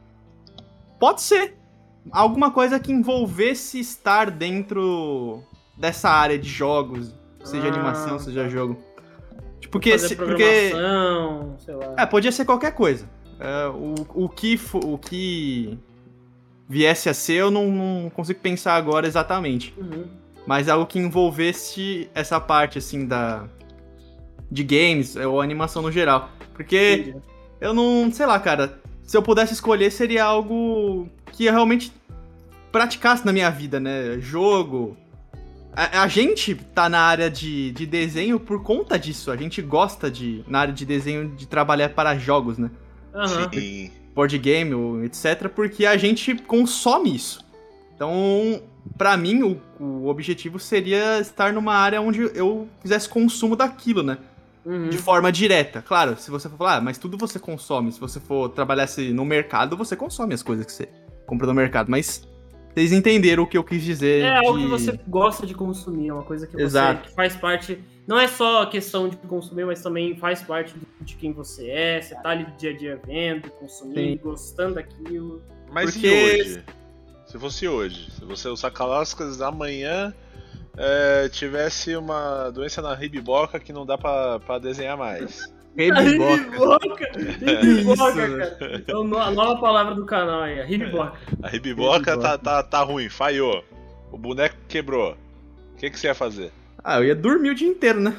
[1.00, 1.56] Pode ser.
[2.10, 5.42] Alguma coisa que envolvesse estar dentro
[5.78, 8.24] dessa área de jogos, seja Ah, animação, tá.
[8.24, 8.76] seja jogo.
[9.60, 10.70] Tipo, porque, Fazer se- porque
[11.58, 11.94] sei lá.
[11.96, 13.08] É, podia ser qualquer coisa.
[13.40, 15.78] É, o, o, que, fo- o que
[16.68, 19.72] viesse a ser, eu não, não consigo pensar agora exatamente.
[19.78, 20.04] Uhum.
[20.46, 23.44] Mas algo que envolvesse essa parte, assim, da.
[24.50, 26.30] de games, ou animação no geral.
[26.54, 27.16] Porque Entendi.
[27.60, 28.10] eu não.
[28.12, 28.80] sei lá, cara.
[29.02, 31.92] Se eu pudesse escolher, seria algo que eu realmente
[32.70, 34.18] praticasse na minha vida, né?
[34.18, 34.96] Jogo.
[35.74, 39.30] A, a gente tá na área de, de desenho por conta disso.
[39.30, 42.70] A gente gosta de, na área de desenho, de trabalhar para jogos, né?
[43.14, 43.50] Aham.
[43.52, 43.90] Sim.
[44.14, 47.44] board game, ou etc, porque a gente consome isso.
[47.94, 48.62] Então,
[48.96, 54.18] pra mim, o, o objetivo seria estar numa área onde eu fizesse consumo daquilo, né?
[54.64, 54.88] Uhum.
[54.88, 55.82] De forma direta.
[55.82, 57.90] Claro, se você for falar, ah, mas tudo você consome.
[57.90, 60.88] Se você for trabalhasse no mercado, você consome as coisas que você
[61.26, 61.90] compra no mercado.
[61.90, 62.28] Mas
[62.72, 64.22] vocês entenderam o que eu quis dizer.
[64.24, 67.08] É algo de- que você gosta de consumir, é uma coisa que você Exato.
[67.08, 67.82] que faz parte.
[68.06, 71.68] Não é só a questão de consumir, mas também faz parte de- de quem você
[71.68, 72.00] é.
[72.00, 74.16] Você tá ali do dia a dia vendo, consumindo, Sim.
[74.22, 75.42] gostando daquilo.
[75.72, 76.64] Mas Porque- e hoje?
[77.32, 80.12] Se fosse hoje, se você o Sacalascas amanhã
[80.76, 85.50] é, tivesse uma doença na ribiboca que não dá pra, pra desenhar mais.
[85.74, 87.08] Ribiboca.
[87.16, 88.14] Ribiboca!
[88.58, 88.84] Cara.
[88.86, 91.18] É a no- a nova palavra do canal aí, a Ribiboca.
[91.42, 92.18] A ribiboca Ribiboca.
[92.18, 93.64] tá, tá, tá ruim, falhou.
[94.10, 95.16] O boneco quebrou.
[95.72, 96.52] O que, que você ia fazer?
[96.84, 98.14] Ah, eu ia dormir o dia inteiro, né?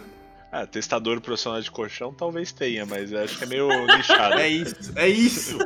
[0.52, 4.40] Ah, testador profissional de colchão talvez tenha, mas eu acho que é meio nichado.
[4.40, 5.60] É isso, é isso.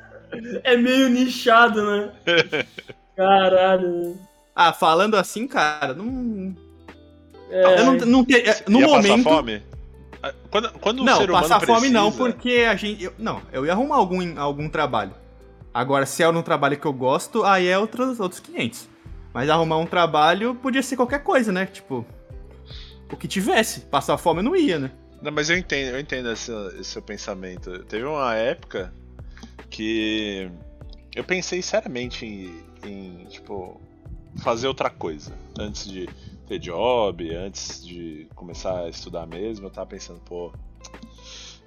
[0.65, 2.11] É meio nichado, né?
[3.17, 4.15] Caralho.
[4.55, 6.55] Ah, falando assim, cara, não.
[7.49, 9.23] É, Eu não, não te- é, no ia momento.
[9.23, 9.63] passar fome?
[10.23, 13.03] Ah, Quando, quando o Não, humano passar fome não, porque a gente.
[13.03, 15.13] eu- não, eu ia arrumar algum, algum trabalho.
[15.73, 18.87] Agora, se é num trabalho que eu gosto, aí é outros, outros 500.
[19.33, 21.65] Mas arrumar um trabalho podia ser qualquer coisa, né?
[21.67, 22.05] Tipo,
[23.11, 23.81] o que tivesse.
[23.81, 24.91] Passar fome eu não ia, né?
[25.21, 27.79] Não, mas eu entendo, eu entendo esse, esse seu pensamento.
[27.85, 28.91] Teve uma época
[29.69, 30.49] que
[31.15, 32.55] eu pensei seriamente em,
[32.87, 33.79] em, tipo,
[34.37, 35.33] fazer outra coisa.
[35.59, 36.07] Antes de
[36.47, 40.51] ter job, antes de começar a estudar mesmo, eu tava pensando, pô,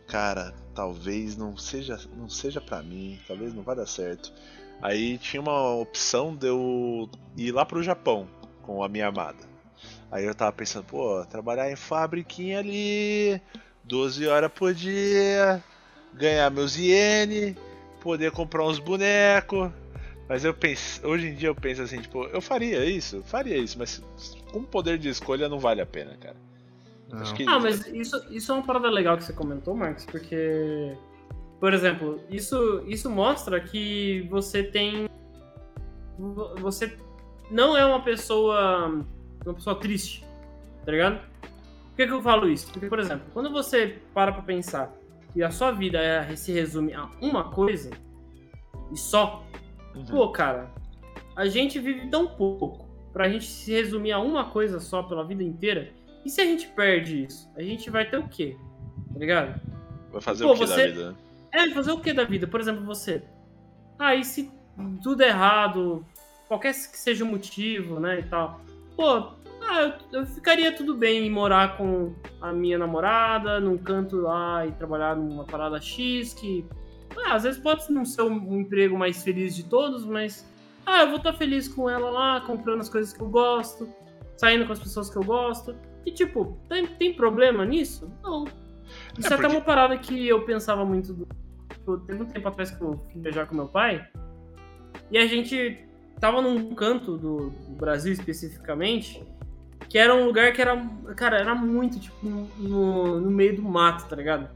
[0.07, 4.33] cara, talvez não seja, não seja para mim, talvez não vá dar certo.
[4.83, 8.27] Aí tinha uma opção de eu ir lá pro Japão
[8.63, 9.51] com a minha amada.
[10.11, 13.41] Aí eu tava pensando, pô, trabalhar em fabriquinha ali,
[13.85, 15.63] 12 horas por dia,
[16.15, 17.55] ganhar meus ienes,
[18.01, 19.71] poder comprar uns bonecos.
[20.31, 23.77] Mas eu penso, hoje em dia eu penso assim, tipo, eu faria isso, faria isso,
[23.77, 24.01] mas
[24.53, 26.37] com poder de escolha não vale a pena, cara.
[27.35, 27.45] Que...
[27.49, 30.97] Ah, mas isso, isso é uma parada legal que você comentou, Marcos, porque,
[31.59, 35.09] por exemplo, isso, isso mostra que você tem.
[36.61, 36.97] Você
[37.51, 39.05] não é uma pessoa.
[39.45, 40.25] Uma pessoa triste,
[40.87, 41.19] tá ligado?
[41.41, 42.71] Por que, que eu falo isso?
[42.71, 44.95] Porque, por exemplo, quando você para pra pensar
[45.33, 47.91] que a sua vida é, se resume a uma coisa
[48.93, 49.45] e só,
[49.95, 50.05] uhum.
[50.05, 50.71] pô, cara,
[51.37, 55.43] a gente vive tão pouco pra gente se resumir a uma coisa só pela vida
[55.43, 55.93] inteira
[56.25, 57.51] e se a gente perde isso?
[57.57, 58.57] A gente vai ter o quê?
[59.13, 59.61] Tá ligado?
[60.13, 60.87] Vai fazer Pô, o que você...
[60.89, 61.17] da vida?
[61.53, 62.47] É, fazer o que da vida?
[62.47, 63.23] Por exemplo, você.
[63.99, 64.51] Ah, e se
[65.03, 66.05] tudo errado,
[66.47, 68.61] qualquer que seja o motivo, né, e tal.
[68.97, 74.17] Pô, ah, eu, eu, ficaria tudo bem em morar com a minha namorada, num canto
[74.17, 76.65] lá e trabalhar numa parada X, que.
[77.17, 80.49] Ah, às vezes pode não ser um emprego mais feliz de todos, mas.
[80.87, 83.89] Ah, eu vou estar feliz com ela lá, comprando as coisas que eu gosto,
[84.37, 85.75] saindo com as pessoas que eu gosto.
[86.05, 88.11] E tipo, tem, tem problema nisso?
[88.23, 88.45] Não.
[89.19, 89.47] Isso é, é porque...
[89.47, 91.13] até uma parada que eu pensava muito.
[91.13, 91.29] Do...
[91.69, 94.07] Tipo, teve um tempo atrás que eu fui viajar com meu pai.
[95.11, 95.85] E a gente
[96.19, 99.23] tava num canto do, do Brasil especificamente.
[99.89, 100.77] Que era um lugar que era.
[101.17, 104.49] Cara, era muito, tipo, no, no meio do mato, tá ligado?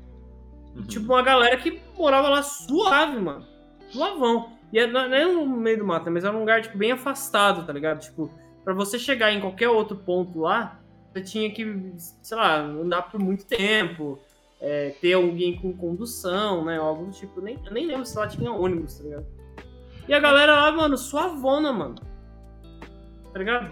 [0.74, 0.82] Uhum.
[0.82, 3.46] Tipo, uma galera que morava lá suave, mano.
[3.90, 4.52] Suavão.
[4.72, 7.64] E é, não é no meio do mato, mas era um lugar, tipo, bem afastado,
[7.64, 8.00] tá ligado?
[8.00, 8.30] Tipo,
[8.64, 10.80] pra você chegar em qualquer outro ponto lá,
[11.12, 14.18] você tinha que, sei lá, andar por muito tempo,
[14.60, 16.76] é, ter alguém com condução, né?
[16.76, 17.40] Algo do tipo.
[17.40, 19.26] Nem, eu nem lembro se lá tinha ônibus, tá ligado?
[20.08, 21.94] E a galera lá, mano, suavona, mano.
[23.32, 23.70] Tá ligado?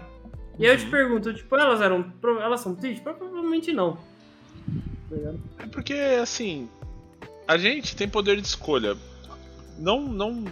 [0.57, 0.91] E aí eu te uhum.
[0.91, 2.13] pergunto, tipo, elas eram.
[2.41, 3.01] Elas são tristes?
[3.01, 3.97] Provavelmente não.
[5.09, 6.69] Tá é porque, assim.
[7.47, 8.97] A gente tem poder de escolha.
[9.77, 10.45] Não, não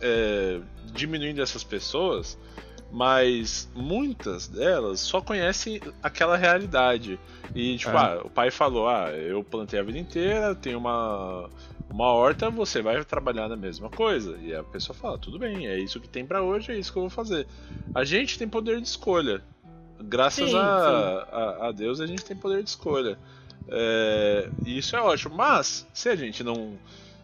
[0.00, 0.60] é,
[0.92, 2.38] diminuindo essas pessoas,
[2.92, 7.18] mas muitas delas só conhecem aquela realidade.
[7.54, 7.96] E, tipo, é.
[7.96, 11.48] ah, o pai falou: ah, eu plantei a vida inteira, tenho uma,
[11.88, 14.36] uma horta, você vai trabalhar na mesma coisa.
[14.42, 16.98] E a pessoa fala: tudo bem, é isso que tem para hoje, é isso que
[16.98, 17.46] eu vou fazer.
[17.94, 19.42] A gente tem poder de escolha.
[20.02, 21.36] Graças sim, a, sim.
[21.36, 23.18] A, a, Deus, a gente tem poder de escolha.
[23.70, 25.36] É, e isso é ótimo.
[25.36, 26.78] Mas, se a gente não.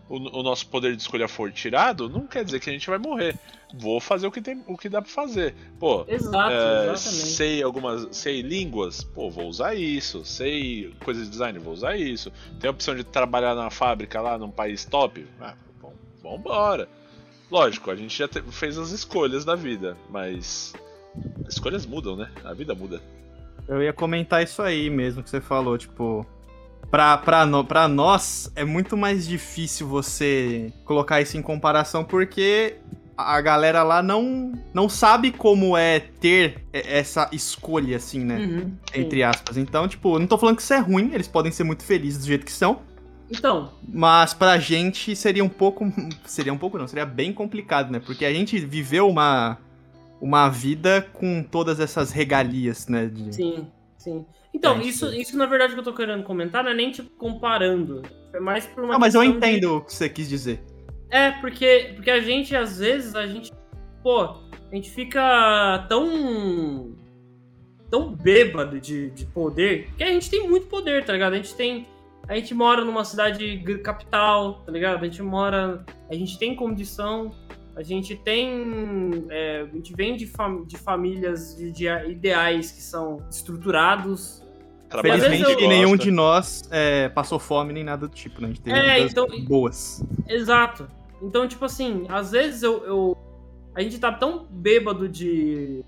[0.09, 2.99] O, o nosso poder de escolha for tirado, não quer dizer que a gente vai
[2.99, 3.37] morrer
[3.75, 5.55] vou fazer o que, tem, o que dá pra fazer.
[5.79, 6.99] Pô, Exato, é, exatamente.
[7.01, 8.09] sei algumas.
[8.17, 10.25] Sei línguas, pô, vou usar isso.
[10.25, 12.33] Sei coisas de design, vou usar isso.
[12.61, 15.27] Tem a opção de trabalhar na fábrica lá num país top.
[15.41, 16.89] Ah, bom, vambora.
[17.51, 20.75] Lógico, a gente já te, fez as escolhas da vida, mas.
[21.47, 22.31] As escolhas mudam, né?
[22.45, 23.01] A vida muda.
[23.67, 26.27] Eu ia comentar isso aí mesmo que você falou, tipo.
[26.91, 32.77] Pra, pra, no, pra nós, é muito mais difícil você colocar isso em comparação, porque
[33.17, 38.39] a galera lá não, não sabe como é ter essa escolha, assim, né?
[38.39, 39.57] Uhum, Entre aspas.
[39.57, 42.27] Então, tipo, não tô falando que isso é ruim, eles podem ser muito felizes do
[42.27, 42.81] jeito que são.
[43.31, 43.73] Então.
[43.89, 45.85] Mas pra gente seria um pouco.
[46.25, 47.99] Seria um pouco, não, seria bem complicado, né?
[47.99, 49.59] Porque a gente viveu uma.
[50.19, 53.07] Uma vida com todas essas regalias, né?
[53.07, 53.35] De...
[53.35, 53.67] Sim,
[53.99, 54.25] sim.
[54.57, 57.11] Então, é, isso, isso na verdade que eu tô querendo comentar não é nem tipo
[57.11, 58.01] comparando.
[58.33, 58.95] É mais por uma.
[58.95, 59.67] Não, mas eu entendo de...
[59.67, 60.65] o que você quis dizer.
[61.11, 63.53] É, porque, porque a gente, às vezes, a gente.
[64.03, 66.97] Pô, a gente fica tão.
[67.91, 69.91] tão bêbado de, de poder.
[69.95, 71.35] Que a gente tem muito poder, tá ligado?
[71.35, 71.87] A gente tem.
[72.27, 75.03] A gente mora numa cidade capital, tá ligado?
[75.03, 75.85] A gente mora.
[76.11, 77.31] A gente tem condição.
[77.77, 79.27] A gente tem.
[79.29, 84.46] É, a gente vem de, fam de famílias de, de ideais que são estruturados,
[84.89, 85.69] Felizmente eu...
[85.69, 88.47] nenhum de nós é, passou fome nem nada do tipo, né?
[88.47, 90.05] A gente teve é, então, boas.
[90.29, 90.89] Exato.
[91.21, 93.17] Então, tipo assim, às vezes eu, eu,
[93.75, 95.85] A gente tá tão bêbado de,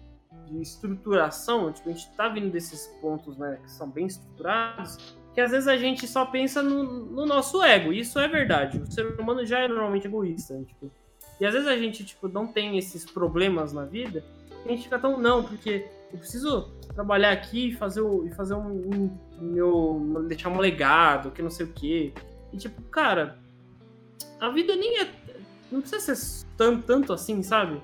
[0.47, 5.41] de estruturação, tipo, a gente tá vindo desses pontos, né, que são bem estruturados, que
[5.41, 7.93] às vezes a gente só pensa no, no nosso ego.
[7.93, 8.79] E isso é verdade.
[8.79, 10.65] O ser humano já é normalmente egoísta, né?
[10.67, 10.91] tipo.
[11.41, 14.25] E às vezes a gente, tipo, não tem esses problemas na vida,
[14.65, 18.55] a gente fica tão, não, porque eu preciso trabalhar aqui e fazer, o, e fazer
[18.55, 20.25] um, um, meu.
[20.27, 22.13] deixar um legado, que não sei o quê.
[22.53, 23.39] E tipo, cara,
[24.41, 25.09] a vida nem é.
[25.71, 27.81] Não precisa ser tanto, tanto assim, sabe?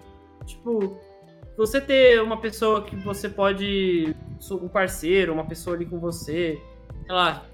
[0.46, 0.98] Tipo,
[1.56, 4.14] você ter uma pessoa que você pode.
[4.50, 6.60] Um parceiro, uma pessoa ali com você,
[7.06, 7.46] sei lá,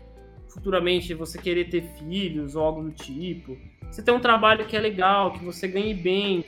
[0.49, 3.57] futuramente você querer ter filhos ou algo do tipo.
[3.91, 6.45] Você tem um trabalho que é legal, que você ganhe bem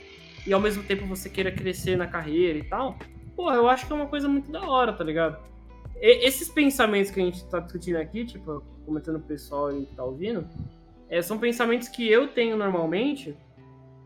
[0.46, 2.98] e ao mesmo tempo você queira crescer na carreira e tal.
[3.36, 5.38] Pô, eu acho que é uma coisa muito da hora, tá ligado?
[5.96, 9.94] E, esses pensamentos que a gente tá discutindo aqui, tipo, comentando o pessoal aí que
[9.94, 10.46] tá ouvindo,
[11.08, 13.36] é, são pensamentos que eu tenho normalmente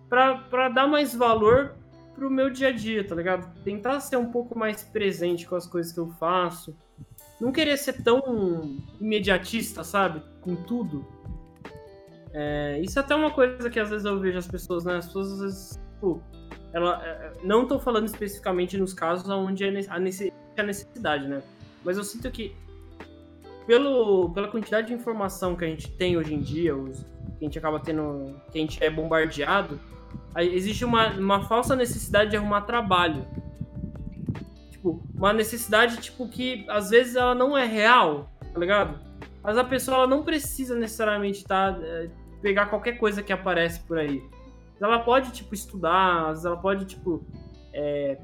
[0.08, 1.74] para dar mais valor
[2.14, 3.52] pro meu dia a dia, tá ligado?
[3.62, 6.74] Tentar ser um pouco mais presente com as coisas que eu faço.
[7.40, 10.22] Não querer ser tão imediatista, sabe?
[10.40, 11.04] Com tudo.
[12.32, 14.96] É, isso é até uma coisa que às vezes eu vejo as pessoas, né?
[14.96, 16.22] As pessoas às vezes, tipo,
[16.76, 21.42] ela, é, não tô falando especificamente nos casos onde é a necessidade, né?
[21.82, 22.54] Mas eu sinto que
[23.66, 26.98] pelo, pela quantidade de informação que a gente tem hoje em dia, os,
[27.38, 29.80] que a gente acaba tendo, que a gente é bombardeado,
[30.36, 33.24] existe uma, uma falsa necessidade de arrumar trabalho.
[34.70, 38.98] Tipo, uma necessidade, tipo, que às vezes ela não é real, tá ligado?
[39.42, 42.10] Mas a pessoa ela não precisa necessariamente tá, é,
[42.42, 44.22] pegar qualquer coisa que aparece por aí.
[44.80, 47.24] Ela pode, tipo, estudar, ela pode, tipo,
[47.72, 48.18] é,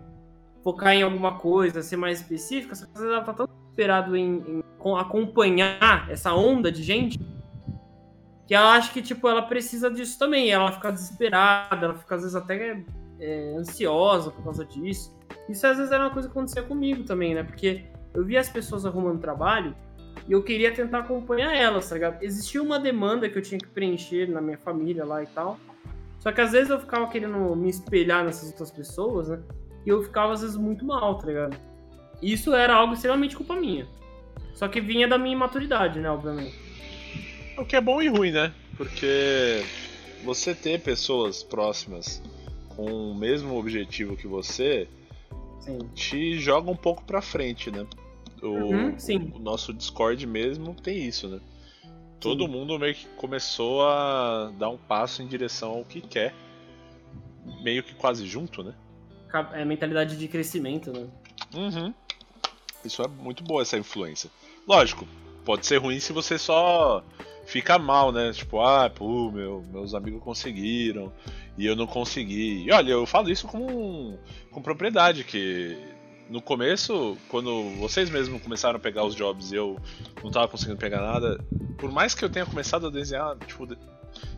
[0.62, 4.16] focar em alguma coisa, ser mais específica, só que às vezes ela tá tão esperado
[4.16, 4.62] em, em
[4.98, 7.18] acompanhar essa onda de gente
[8.46, 10.50] que ela acha que, tipo, ela precisa disso também.
[10.50, 12.84] Ela fica desesperada, ela fica, às vezes, até
[13.18, 15.16] é, ansiosa por causa disso.
[15.48, 17.42] Isso, às vezes, era uma coisa que acontecia comigo também, né?
[17.42, 19.74] Porque eu via as pessoas arrumando trabalho
[20.28, 22.22] e eu queria tentar acompanhar elas, tá ligado?
[22.22, 25.58] Existia uma demanda que eu tinha que preencher na minha família lá e tal.
[26.22, 29.42] Só que, às vezes, eu ficava querendo me espelhar nessas outras pessoas, né?
[29.85, 31.56] E eu ficava, às vezes, muito mal, tá ligado?
[32.22, 33.88] Isso era algo extremamente culpa minha.
[34.54, 36.56] Só que vinha da minha imaturidade, né, obviamente.
[37.58, 38.54] O que é bom e ruim, né?
[38.76, 39.64] Porque
[40.24, 42.22] você ter pessoas próximas
[42.68, 44.87] com o mesmo objetivo que você
[45.58, 45.78] sim.
[45.92, 47.85] te joga um pouco pra frente, né?
[48.40, 48.96] O, uhum,
[49.35, 51.40] o, nosso Discord mesmo tem isso, né?
[52.22, 56.32] Todo mundo meio que começou a dar um passo em direção ao que quer.
[57.62, 58.74] Meio que quase junto, né?
[59.52, 61.08] É mentalidade de crescimento, né?
[61.54, 61.92] Uhum.
[62.85, 64.30] Isso é muito boa, essa influência.
[64.68, 65.06] Lógico,
[65.44, 67.02] pode ser ruim se você só
[67.44, 68.32] fica mal, né?
[68.32, 71.12] Tipo, ah, pô, meu, meus amigos conseguiram
[71.58, 72.64] e eu não consegui.
[72.64, 74.16] E olha, eu falo isso com,
[74.50, 75.76] com propriedade, que
[76.33, 79.79] no começo, quando vocês mesmos começaram a pegar os jobs e eu
[80.25, 81.38] não tava conseguindo pegar nada,
[81.77, 83.68] por mais que eu tenha começado a desenhar, tipo,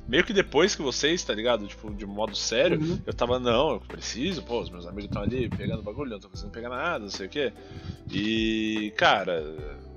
[0.08, 1.68] meio que depois que vocês, tá ligado?
[1.68, 3.00] Tipo, de modo sério, uhum.
[3.06, 6.28] eu tava, não, eu preciso, pô, os meus amigos estão ali pegando bagulho, não tô
[6.28, 7.52] conseguindo pegar nada, não sei o quê.
[8.10, 9.44] E, cara,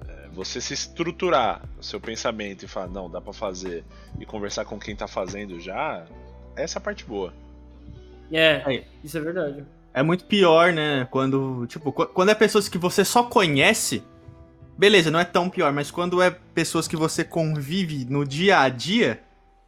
[0.08, 3.84] é, você se estruturar o seu pensamento e falar, não, dá para fazer,
[4.20, 6.06] e conversar com quem tá fazendo já,
[6.56, 7.34] essa é a parte boa.
[8.32, 9.66] É, isso é verdade.
[9.98, 11.08] É muito pior, né?
[11.10, 14.04] Quando, tipo, quando é pessoas que você só conhece,
[14.78, 18.70] beleza, não é tão pior, mas quando é pessoas que você convive no dia a
[18.70, 19.20] dia,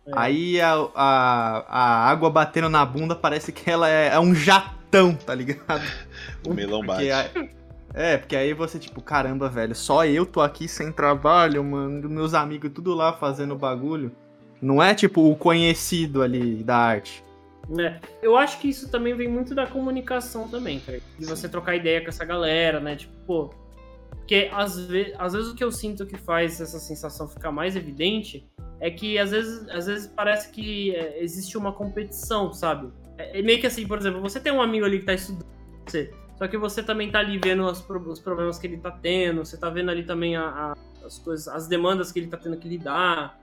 [0.05, 0.11] é.
[0.15, 5.15] Aí a, a, a, água batendo na bunda parece que ela é, é um jatão,
[5.15, 5.83] tá ligado?
[6.47, 7.11] o melão bate.
[7.11, 7.49] Aí,
[7.93, 12.35] é, porque aí você, tipo, caramba, velho, só eu tô aqui sem trabalho, mano, meus
[12.35, 14.11] amigos tudo lá fazendo bagulho.
[14.61, 17.23] Não é, tipo, o conhecido ali da arte.
[17.77, 20.99] É, eu acho que isso também vem muito da comunicação também, cara.
[21.19, 22.95] De você trocar ideia com essa galera, né?
[22.95, 23.49] Tipo, pô.
[24.09, 27.75] Porque às, ve às vezes o que eu sinto que faz essa sensação ficar mais
[27.75, 28.47] evidente
[28.79, 32.91] é que às vezes, às vezes parece que é, existe uma competição, sabe?
[33.17, 35.47] É, é, meio que assim, por exemplo, você tem um amigo ali que tá estudando
[35.85, 39.43] você, só que você também tá ali vendo os, os problemas que ele tá tendo,
[39.43, 42.57] você tá vendo ali também a, a, as coisas, as demandas que ele tá tendo
[42.57, 43.39] que lidar.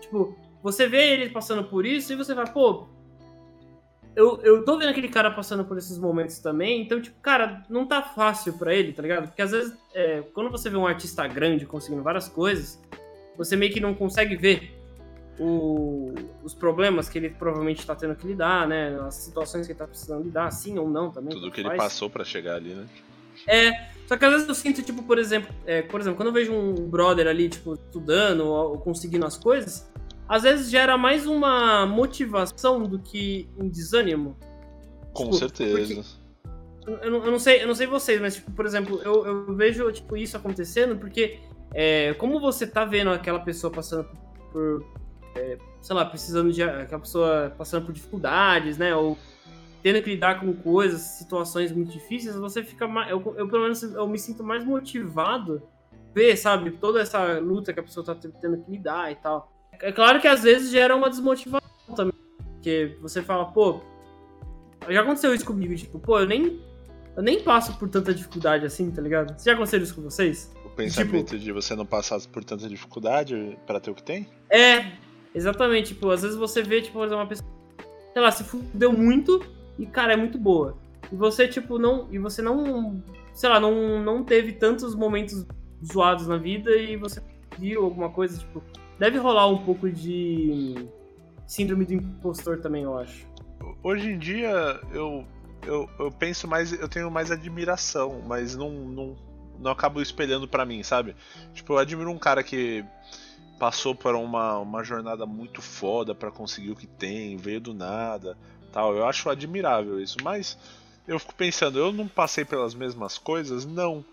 [0.00, 2.88] Tipo, você vê ele passando por isso e você vai, pô,
[4.16, 7.86] eu, eu tô vendo aquele cara passando por esses momentos também, então, tipo, cara, não
[7.86, 9.28] tá fácil para ele, tá ligado?
[9.28, 12.82] Porque às vezes, é, quando você vê um artista grande conseguindo várias coisas,
[13.36, 14.74] você meio que não consegue ver
[15.38, 18.98] o, os problemas que ele provavelmente está tendo que lidar, né?
[19.06, 21.34] As situações que ele está precisando lidar, sim ou não também.
[21.34, 22.86] Tudo que ele passou para chegar ali, né?
[23.46, 26.32] É, só que às vezes eu sinto, tipo, por exemplo, é, por exemplo, quando eu
[26.32, 29.86] vejo um brother ali, tipo, estudando ou, ou conseguindo as coisas,
[30.28, 34.36] às vezes gera mais uma motivação do que um desânimo.
[35.12, 36.04] Com tipo, certeza.
[36.86, 39.54] Eu não, eu não, sei, eu não sei vocês, mas, tipo, por exemplo, eu, eu
[39.56, 41.40] vejo, tipo, isso acontecendo porque
[41.74, 44.08] é, como você tá vendo aquela pessoa passando
[44.52, 44.84] por,
[45.34, 46.62] é, sei lá, precisando de.
[46.62, 48.94] aquela pessoa passando por dificuldades, né?
[48.94, 49.18] Ou
[49.82, 53.10] tendo que lidar com coisas, situações muito difíceis, você fica mais.
[53.10, 55.62] Eu, eu pelo menos, eu me sinto mais motivado
[56.14, 59.52] ver, sabe, toda essa luta que a pessoa tá tendo que lidar e tal.
[59.80, 62.14] É claro que às vezes gera uma desmotivação também.
[62.54, 63.80] Porque você fala, pô.
[64.88, 66.60] Já aconteceu isso comigo, tipo, pô, eu nem.
[67.16, 69.42] Eu nem passo por tanta dificuldade assim, tá ligado?
[69.42, 70.52] Já aconteceu isso com vocês?
[70.76, 74.28] pensamento de você não passar por tanta dificuldade pra ter o que tem?
[74.50, 74.92] É,
[75.34, 75.94] exatamente.
[75.94, 77.48] Tipo, às vezes você vê, tipo, uma pessoa,
[78.12, 79.42] sei lá, se fudeu muito
[79.78, 80.76] e, cara, é muito boa.
[81.10, 82.06] E você, tipo, não.
[82.12, 83.02] E você não.
[83.32, 85.46] Sei lá, não, não teve tantos momentos
[85.84, 87.22] zoados na vida e você
[87.58, 88.62] viu alguma coisa, tipo.
[88.98, 90.88] Deve rolar um pouco de
[91.46, 93.26] síndrome do impostor também, eu acho.
[93.82, 95.24] Hoje em dia, eu,
[95.64, 96.72] eu, eu penso mais.
[96.72, 99.16] Eu tenho mais admiração, mas não, não,
[99.58, 101.14] não acabo espelhando para mim, sabe?
[101.52, 102.84] Tipo, eu admiro um cara que
[103.58, 108.36] passou por uma, uma jornada muito foda para conseguir o que tem, veio do nada,
[108.72, 108.94] tal.
[108.94, 110.58] Eu acho admirável isso, mas
[111.06, 113.64] eu fico pensando, eu não passei pelas mesmas coisas?
[113.64, 114.04] Não.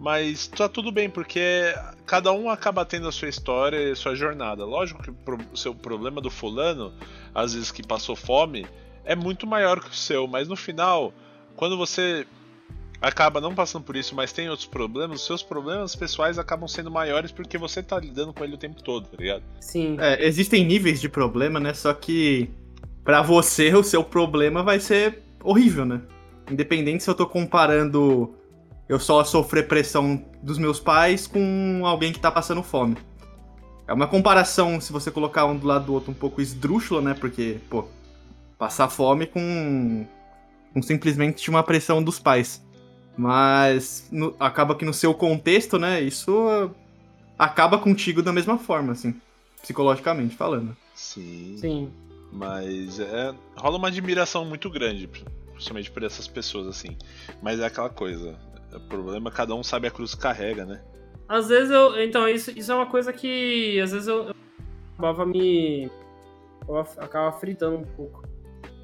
[0.00, 1.74] Mas tá tudo bem, porque
[2.06, 4.64] cada um acaba tendo a sua história e a sua jornada.
[4.64, 5.10] Lógico que
[5.52, 6.90] o seu problema do fulano,
[7.34, 8.66] às vezes que passou fome,
[9.04, 11.12] é muito maior que o seu, mas no final,
[11.54, 12.26] quando você
[12.98, 16.90] acaba não passando por isso, mas tem outros problemas, os seus problemas pessoais acabam sendo
[16.90, 19.42] maiores porque você tá lidando com ele o tempo todo, tá ligado?
[19.60, 19.98] Sim.
[20.00, 21.74] É, existem níveis de problema, né?
[21.74, 22.48] Só que
[23.04, 26.00] para você o seu problema vai ser horrível, né?
[26.50, 28.34] Independente se eu tô comparando
[28.90, 32.96] eu só sofrer pressão dos meus pais com alguém que tá passando fome.
[33.86, 37.14] É uma comparação, se você colocar um do lado do outro, um pouco esdrúxula, né?
[37.14, 37.84] Porque, pô,
[38.58, 40.04] passar fome com,
[40.74, 42.66] com simplesmente uma pressão dos pais.
[43.16, 46.00] Mas no, acaba que no seu contexto, né?
[46.00, 46.72] Isso
[47.38, 49.14] acaba contigo da mesma forma, assim,
[49.62, 50.76] psicologicamente falando.
[50.96, 51.54] Sim.
[51.58, 51.92] Sim.
[52.32, 55.08] Mas é, rola uma admiração muito grande,
[55.52, 56.96] principalmente por essas pessoas, assim.
[57.40, 58.49] Mas é aquela coisa.
[58.74, 60.82] O problema é cada um sabe a cruz que carrega, né?
[61.28, 62.00] Às vezes eu.
[62.02, 63.80] Então, isso, isso é uma coisa que.
[63.80, 64.34] Às vezes eu, eu
[64.92, 65.90] acabava me.
[66.68, 68.24] Eu acaba fritando um pouco.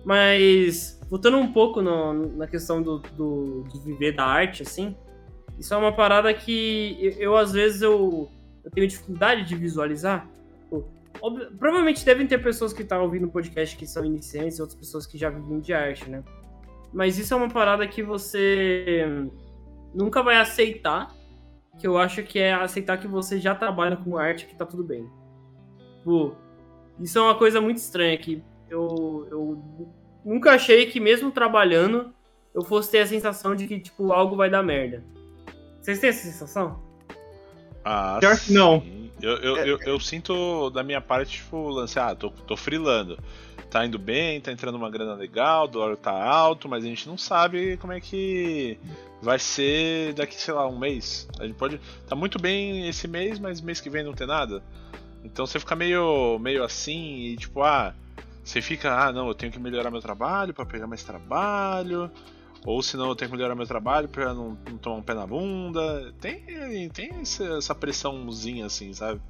[0.04, 4.96] Mas, voltando um pouco no, na questão do, do, de viver da arte, assim,
[5.58, 8.30] isso é uma parada que eu, eu às vezes, eu,
[8.64, 10.28] eu tenho dificuldade de visualizar.
[11.20, 14.62] Óbvio, provavelmente devem ter pessoas que estão tá ouvindo o podcast que são iniciantes e
[14.62, 16.22] outras pessoas que já vivem de arte, né?
[16.92, 19.28] Mas isso é uma parada que você
[19.96, 21.14] nunca vai aceitar,
[21.78, 24.84] que eu acho que é aceitar que você já trabalha com arte, que tá tudo
[24.84, 25.08] bem.
[26.04, 26.34] Pô,
[27.00, 29.62] isso é uma coisa muito estranha, que eu, eu
[30.24, 32.14] nunca achei que mesmo trabalhando,
[32.54, 35.02] eu fosse ter a sensação de que, tipo, algo vai dar merda.
[35.80, 36.82] Vocês têm essa sensação?
[37.84, 38.82] Ah, Pior que não.
[39.20, 43.18] Eu, eu, eu, eu, sinto da minha parte, tipo, lance, ah, tô, tô frilando.
[43.70, 47.08] Tá indo bem, tá entrando uma grana legal, o dólar tá alto, mas a gente
[47.08, 48.78] não sabe como é que
[49.20, 51.26] vai ser daqui, sei lá, um mês.
[51.40, 51.80] A gente pode.
[52.06, 54.62] Tá muito bem esse mês, mas mês que vem não tem nada.
[55.24, 57.94] Então você fica meio, meio assim e tipo, ah,
[58.44, 62.10] você fica, ah, não, eu tenho que melhorar meu trabalho para pegar mais trabalho.
[62.64, 65.26] Ou senão eu tenho que melhorar meu trabalho pra não, não tomar um pé na
[65.26, 66.12] bunda.
[66.20, 69.20] Tem, tem essa pressãozinha assim, sabe?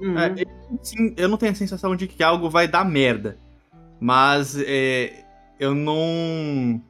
[0.00, 0.18] Uhum.
[0.18, 0.34] É,
[0.82, 3.38] sim, eu não tenho a sensação de que algo vai dar merda.
[4.00, 5.24] Mas é,
[5.58, 6.80] eu não.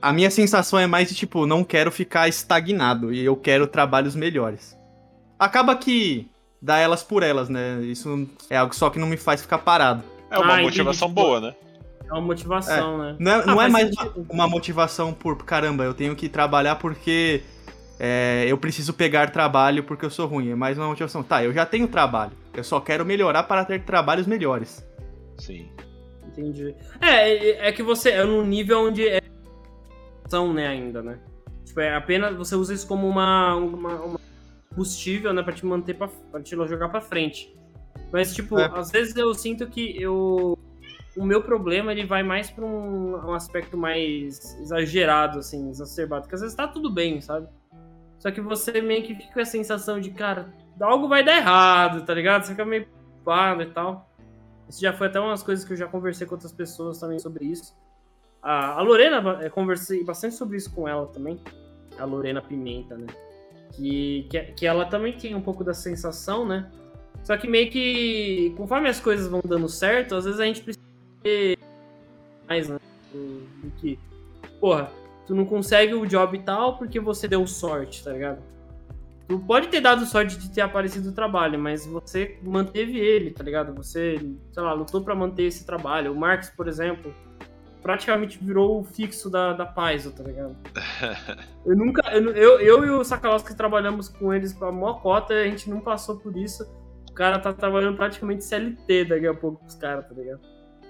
[0.00, 4.14] A minha sensação é mais de tipo, não quero ficar estagnado e eu quero trabalhos
[4.14, 4.76] melhores.
[5.38, 6.30] Acaba que
[6.62, 7.82] dá elas por elas, né?
[7.82, 10.02] Isso é algo só que não me faz ficar parado.
[10.30, 11.54] É uma ah, motivação tipo, boa, né?
[12.08, 13.12] É uma motivação, é.
[13.12, 13.16] né?
[13.18, 16.76] Não é, ah, não é mais uma, uma, motivação por caramba, eu tenho que trabalhar
[16.76, 17.42] porque
[17.98, 20.50] é, eu preciso pegar trabalho porque eu sou ruim.
[20.50, 21.22] É mais uma motivação.
[21.22, 22.32] Tá, eu já tenho trabalho.
[22.54, 24.86] Eu só quero melhorar para ter trabalhos melhores.
[25.38, 25.68] Sim.
[26.26, 26.74] Entendi.
[27.00, 29.20] É, é que você é num nível onde é
[30.28, 31.18] são, né, ainda, né?
[31.64, 34.20] Tipo, é apenas você usa isso como uma, uma, uma
[34.68, 37.56] combustível, né, para te manter para te jogar para frente.
[38.12, 38.70] Mas tipo, é.
[38.74, 40.58] às vezes eu sinto que eu
[41.16, 46.22] o meu problema ele vai mais para um, um, aspecto mais exagerado, assim, exacerbado.
[46.22, 47.48] Porque às vezes tá tudo bem, sabe?
[48.18, 52.04] Só que você meio que fica com a sensação de, cara, algo vai dar errado,
[52.04, 52.44] tá ligado?
[52.44, 54.10] Você fica meio preocupado e tal.
[54.68, 57.46] Isso já foi até umas coisas que eu já conversei com outras pessoas também sobre
[57.46, 57.74] isso.
[58.42, 61.40] A, a Lorena, conversei bastante sobre isso com ela também.
[61.98, 63.06] A Lorena Pimenta, né?
[63.72, 66.70] Que, que, que ela também tem um pouco da sensação, né?
[67.22, 70.62] Só que meio que, conforme as coisas vão dando certo, às vezes a gente
[72.48, 72.78] mais, né?
[73.12, 73.98] Do que,
[74.60, 74.90] porra,
[75.26, 78.42] tu não consegue o job tal porque você deu sorte, tá ligado?
[79.28, 83.42] Tu pode ter dado sorte de ter aparecido o trabalho, mas você manteve ele, tá
[83.42, 83.74] ligado?
[83.74, 84.18] Você,
[84.52, 86.12] sei lá, lutou para manter esse trabalho.
[86.12, 87.12] O Marx, por exemplo,
[87.82, 90.56] praticamente virou o fixo da, da Paizo, tá ligado?
[91.66, 92.02] eu nunca.
[92.12, 95.80] Eu, eu, eu e o Sakalowski trabalhamos com eles pra maior cota, a gente não
[95.80, 96.64] passou por isso.
[97.10, 100.40] O cara tá trabalhando praticamente CLT daqui a pouco com os caras, tá ligado?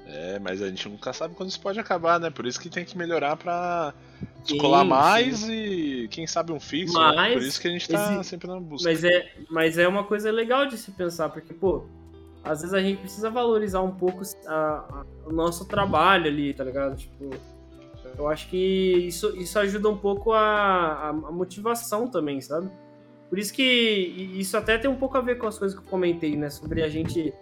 [0.09, 2.31] É, mas a gente nunca sabe quando isso pode acabar, né?
[2.31, 5.53] Por isso que tem que melhorar pra Sim, descolar mais sim.
[5.53, 7.33] e quem sabe um fixo, Mas né?
[7.33, 8.89] Por isso que a gente tá sempre na busca.
[8.89, 11.85] Mas é, mas é uma coisa legal de se pensar, porque, pô,
[12.45, 16.63] às vezes a gente precisa valorizar um pouco a- a- o nosso trabalho ali, tá
[16.63, 16.97] ligado?
[16.97, 17.31] Tipo,
[18.17, 22.71] eu acho que isso, isso ajuda um pouco a, a, motivação também, sabe?
[23.29, 25.91] Por isso que isso até tem um pouco a ver com as coisas que eu
[25.91, 26.49] comentei, né?
[26.49, 27.35] Sobre a gente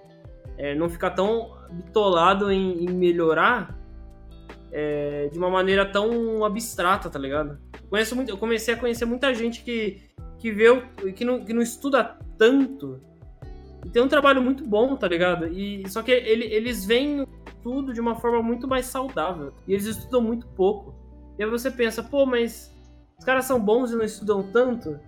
[0.56, 3.76] é, não ficar tão bitolado em, em melhorar
[4.72, 7.58] é, de uma maneira tão abstrata, tá ligado?
[7.82, 10.02] Eu, conheço muito, eu comecei a conhecer muita gente que,
[10.38, 13.00] que vê, o- que não, que não estuda tanto
[13.84, 15.46] e tem um trabalho muito bom, tá ligado?
[15.46, 17.26] E, só que ele- eles veem
[17.62, 19.52] tudo de uma forma muito mais saudável.
[19.68, 20.94] E eles estudam muito pouco.
[21.38, 22.74] E aí você pensa, pô, mas
[23.18, 24.98] os caras são bons e não estudam tanto?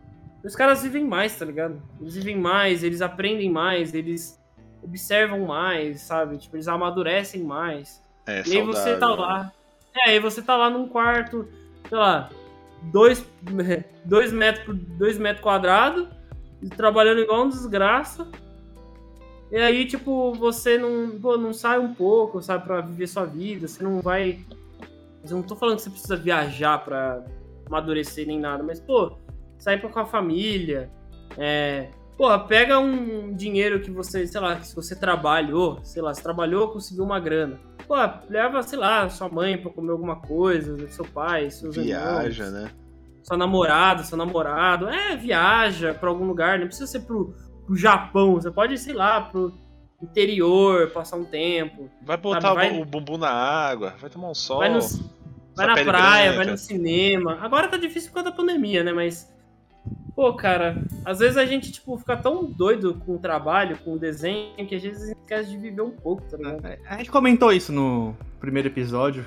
[0.45, 1.83] Os caras vivem mais, tá ligado?
[2.01, 4.39] Eles vivem mais, eles aprendem mais, eles
[4.87, 6.39] observam mais, sabe?
[6.39, 8.03] Tipo, eles amadurecem mais.
[8.27, 9.53] É, E aí você tá saudável, lá.
[9.97, 11.49] É, aí você tá lá num quarto,
[11.89, 12.31] sei lá,
[12.83, 13.25] dois,
[14.05, 16.09] dois metros por dois metros quadrados,
[16.77, 18.27] trabalhando igual um desgraça.
[19.51, 23.69] E aí, tipo, você não, pô, não sai um pouco, sabe, pra viver sua vida,
[23.69, 24.41] você não vai.
[25.29, 27.25] Eu não tô falando que você precisa viajar pra
[27.67, 29.17] amadurecer nem nada, mas, pô,
[29.59, 30.91] sair pra com a família.
[31.39, 31.91] É.
[32.17, 36.23] Porra, pega um dinheiro que você, sei lá, que se você trabalhou, sei lá, você
[36.23, 37.59] trabalhou, conseguiu uma grana.
[37.87, 37.95] Pô,
[38.29, 42.71] leva, sei lá, sua mãe pra comer alguma coisa, seu pai, seus Viaja, irmãos, né?
[43.23, 44.89] sua namorada, seu namorado.
[44.89, 47.35] É, viaja pra algum lugar, não precisa ser pro,
[47.67, 49.53] pro Japão, você pode ir, sei lá, pro
[50.03, 51.91] interior, passar um tempo.
[52.03, 54.59] Vai botar vai- o bumbum na água, vai tomar um sol.
[54.59, 54.81] Vai, no,
[55.55, 56.37] vai na praia, branca.
[56.45, 57.39] vai no cinema.
[57.43, 58.93] Agora tá difícil por causa da pandemia, né?
[58.93, 59.31] Mas.
[60.17, 63.99] Pô, cara, às vezes a gente, tipo, fica tão doido com o trabalho, com o
[63.99, 66.67] desenho, que às vezes a gente esquece de viver um pouco, tá ligado?
[66.67, 69.27] É, A gente comentou isso no primeiro episódio,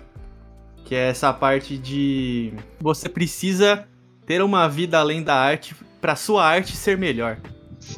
[0.83, 3.87] que é essa parte de você precisa
[4.25, 7.37] ter uma vida além da arte pra sua arte ser melhor.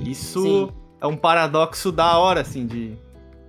[0.06, 0.74] Isso Sim.
[1.00, 2.98] é um paradoxo da hora, assim, de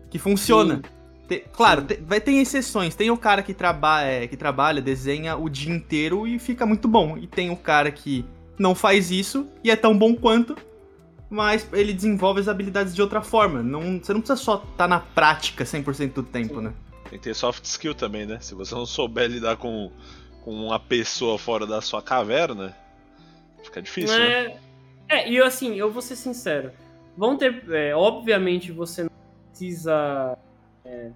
[0.08, 0.76] que funciona.
[0.76, 0.82] Sim.
[1.28, 1.86] Te- claro, Sim.
[1.88, 2.94] te- vai ter exceções.
[2.94, 6.86] Tem o cara que, traba é, que trabalha, desenha o dia inteiro e fica muito
[6.86, 7.18] bom.
[7.18, 8.24] E tem o cara que
[8.62, 10.56] não faz isso e é tão bom quanto,
[11.28, 13.60] mas ele desenvolve as habilidades de outra forma.
[13.60, 16.66] Não, você não precisa só estar na prática 100% do tempo, Sim.
[16.66, 16.72] né?
[17.10, 18.38] Tem que ter soft skill também, né?
[18.40, 19.90] Se você não souber lidar com,
[20.42, 22.74] com uma pessoa fora da sua caverna,
[23.64, 24.58] fica difícil, Não né?
[25.08, 25.18] é...
[25.18, 26.70] é, e eu, assim, eu vou ser sincero.
[27.16, 27.64] Vão ter.
[27.70, 29.10] é, obviamente você não
[29.50, 30.38] precisa
[30.84, 31.10] é,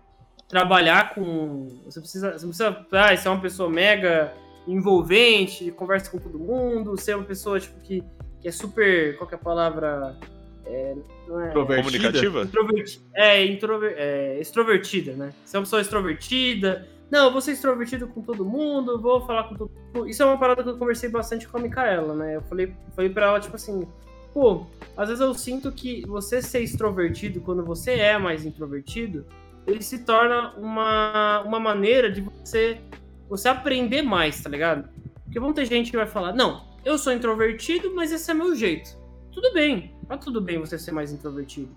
[0.49, 1.68] trabalhar com.
[1.86, 2.32] Você precisa.
[2.32, 2.86] Você não precisa.
[2.92, 4.34] Ah, ser uma pessoa mega
[4.67, 8.03] envolvente, conversa com todo mundo, ser uma pessoa, tipo, que,
[8.41, 9.17] que é super.
[9.17, 10.17] Qual que é a palavra?
[10.64, 10.97] É,
[11.29, 11.83] não é, Introvertida?
[11.83, 12.43] Comunicativa?
[12.43, 15.33] Introverti é, introver é, extrovertida, né?
[15.45, 16.89] Ser uma pessoa extrovertida.
[17.11, 20.09] Não, eu vou ser extrovertido com todo mundo, vou falar com todo mundo.
[20.09, 22.37] Isso é uma parada que eu conversei bastante com a Micaela, né?
[22.37, 23.87] Eu falei, falei pra ela, tipo assim,
[24.35, 29.25] pô, às vezes eu sinto que você ser extrovertido quando você é mais introvertido,
[29.67, 32.81] ele se torna uma, uma maneira de você,
[33.29, 34.89] você aprender mais, tá ligado?
[35.24, 38.55] Porque vão ter gente que vai falar, não, eu sou introvertido, mas esse é meu
[38.55, 38.97] jeito.
[39.33, 41.77] Tudo bem, tá tudo bem você ser mais introvertido.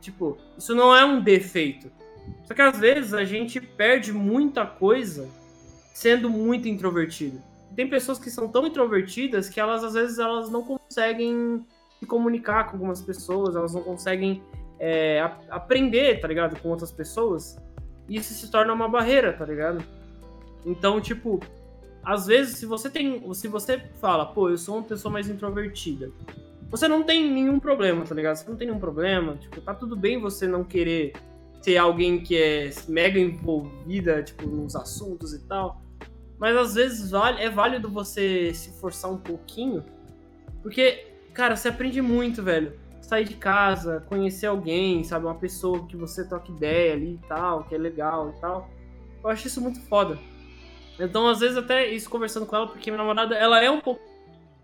[0.00, 1.90] Tipo, isso não é um defeito.
[2.44, 5.28] Só que às vezes a gente perde muita coisa
[5.92, 7.42] sendo muito introvertido.
[7.74, 11.66] Tem pessoas que são tão introvertidas que elas às vezes elas não conseguem
[11.98, 14.42] se comunicar com algumas pessoas, elas não conseguem
[14.78, 15.20] é,
[15.50, 17.56] aprender, tá ligado, com outras pessoas.
[18.08, 19.82] E isso se torna uma barreira, tá ligado?
[20.64, 21.40] Então, tipo,
[22.02, 26.10] às vezes se você tem, se você fala, pô, eu sou uma pessoa mais introvertida,
[26.70, 28.36] você não tem nenhum problema, tá ligado?
[28.36, 31.12] Você não tem nenhum problema, tipo, tá tudo bem você não querer
[31.62, 35.80] ser alguém que é mega envolvida, tipo, nos assuntos e tal.
[36.38, 39.84] Mas às vezes vale, é válido você se forçar um pouquinho,
[40.62, 42.72] porque, cara, você aprende muito, velho.
[43.00, 45.26] Sair de casa, conhecer alguém, sabe?
[45.26, 48.68] Uma pessoa que você troca ideia ali e tal, que é legal e tal.
[49.22, 50.18] Eu acho isso muito foda.
[50.98, 54.00] Então, às vezes, até isso conversando com ela, porque minha namorada, ela é um pouco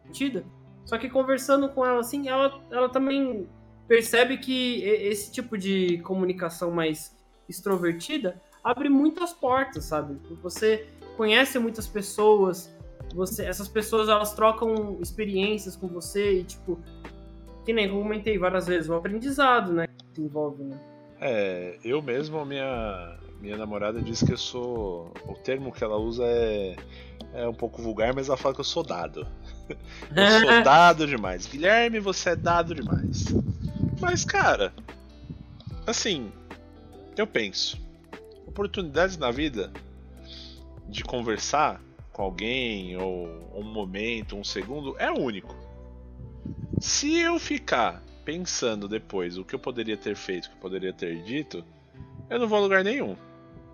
[0.05, 0.45] metida,
[0.85, 3.49] só que conversando com ela assim, ela, ela também
[3.87, 7.17] percebe que esse tipo de comunicação mais
[7.49, 10.17] extrovertida abre muitas portas, sabe?
[10.43, 12.73] Você conhece muitas pessoas,
[13.15, 16.79] você, essas pessoas elas trocam experiências com você e tipo,
[17.65, 20.79] que nem eu comentei várias vezes, o aprendizado, né, que se envolve, né?
[21.21, 25.13] É, eu mesmo, minha, minha namorada diz que eu sou.
[25.27, 26.77] O termo que ela usa é,
[27.35, 29.27] é um pouco vulgar, mas ela fala que eu sou dado.
[30.17, 31.47] Eu sou dado demais.
[31.47, 33.27] Guilherme, você é dado demais.
[34.01, 34.73] Mas, cara,
[35.87, 36.33] assim,
[37.17, 37.79] eu penso.
[38.49, 39.73] oportunidades na vida
[40.89, 41.81] de conversar
[42.13, 45.55] com alguém, ou um momento, um segundo, é único.
[46.81, 50.93] Se eu ficar pensando depois o que eu poderia ter feito, o que eu poderia
[50.93, 51.65] ter dito,
[52.29, 53.17] eu não vou a lugar nenhum.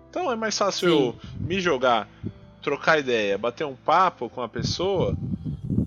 [0.09, 0.95] Então é mais fácil Sim.
[0.95, 2.09] eu me jogar,
[2.61, 5.15] trocar ideia, bater um papo com a pessoa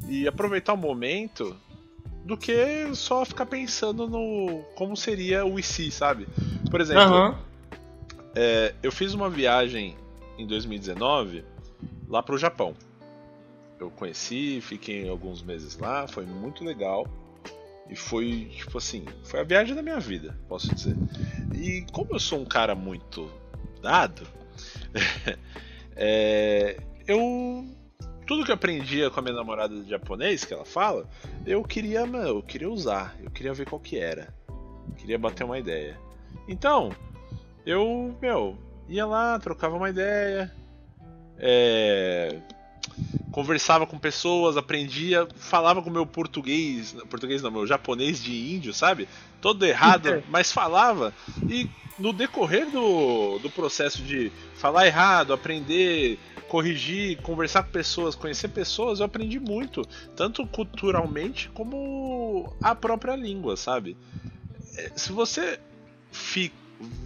[0.09, 1.57] e aproveitar o momento
[2.25, 6.29] do que só ficar pensando no como seria o IC, sabe?
[6.71, 7.35] Por exemplo, uhum.
[8.35, 9.97] é, eu fiz uma viagem
[10.39, 11.45] em 2019
[12.09, 12.75] lá pro Japão.
[13.79, 17.07] Eu conheci, fiquei alguns meses lá, foi muito legal.
[17.89, 20.97] E foi, tipo assim, foi a viagem da minha vida, posso dizer.
[21.55, 23.29] E como eu sou um cara muito
[23.81, 24.27] dado,
[25.97, 26.77] é,
[27.07, 27.67] eu.
[28.27, 31.09] Tudo que eu aprendia com a minha namorada de japonês, que ela fala,
[31.45, 34.33] eu queria, eu queria usar, eu queria ver qual que era.
[34.97, 35.99] Queria bater uma ideia.
[36.47, 36.95] Então,
[37.67, 38.57] eu, meu,
[38.89, 40.53] ia lá, trocava uma ideia.
[41.39, 42.39] É,
[43.31, 49.09] conversava com pessoas, aprendia, falava com meu português, português não, meu japonês de índio, sabe?
[49.41, 51.15] Todo errado, mas falava.
[51.49, 51.69] E
[51.99, 56.19] no decorrer do, do processo de falar errado, aprender,
[56.49, 59.83] corrigir, conversar com pessoas, conhecer pessoas, eu aprendi muito,
[60.17, 63.97] tanto culturalmente como a própria língua, sabe?
[64.77, 65.61] É, se você
[66.11, 66.55] fica,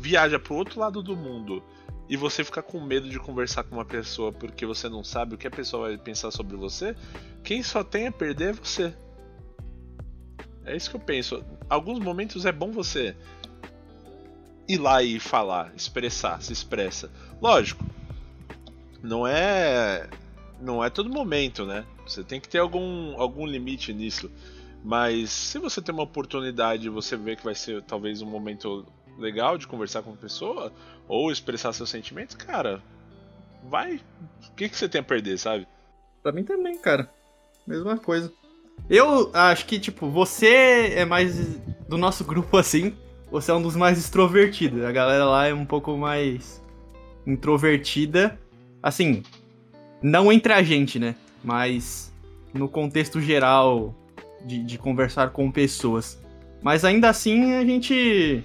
[0.00, 1.62] viaja pro outro lado do mundo
[2.08, 5.38] e você ficar com medo de conversar com uma pessoa porque você não sabe o
[5.38, 6.94] que a pessoa vai pensar sobre você,
[7.42, 8.94] quem só tem a perder é você.
[10.64, 11.44] É isso que eu penso.
[11.68, 13.16] Alguns momentos é bom você
[14.66, 17.10] ir lá e falar, expressar, se expressa.
[17.40, 17.84] Lógico,
[19.02, 20.08] não é
[20.60, 21.84] não é todo momento, né?
[22.06, 24.30] Você tem que ter algum algum limite nisso.
[24.82, 28.86] Mas se você tem uma oportunidade e você vê que vai ser talvez um momento
[29.18, 30.72] legal de conversar com a pessoa
[31.08, 32.82] ou expressar seus sentimentos, cara,
[33.68, 34.00] vai.
[34.48, 35.66] O que, que você tem a perder, sabe?
[36.22, 37.10] Pra mim também, cara.
[37.66, 38.32] Mesma coisa.
[38.88, 42.94] Eu acho que, tipo, você é mais do nosso grupo assim.
[43.30, 44.84] Você é um dos mais extrovertidos.
[44.84, 46.62] A galera lá é um pouco mais
[47.26, 48.38] introvertida.
[48.82, 49.22] Assim,
[50.02, 51.14] não entre a gente, né?
[51.42, 52.12] Mas
[52.52, 53.94] no contexto geral
[54.44, 56.22] de, de conversar com pessoas.
[56.62, 58.44] Mas ainda assim a gente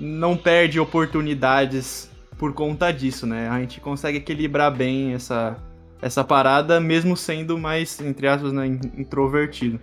[0.00, 3.48] não perde oportunidades por conta disso, né?
[3.48, 5.56] A gente consegue equilibrar bem essa,
[6.00, 9.80] essa parada, mesmo sendo mais, entre aspas, né, introvertido.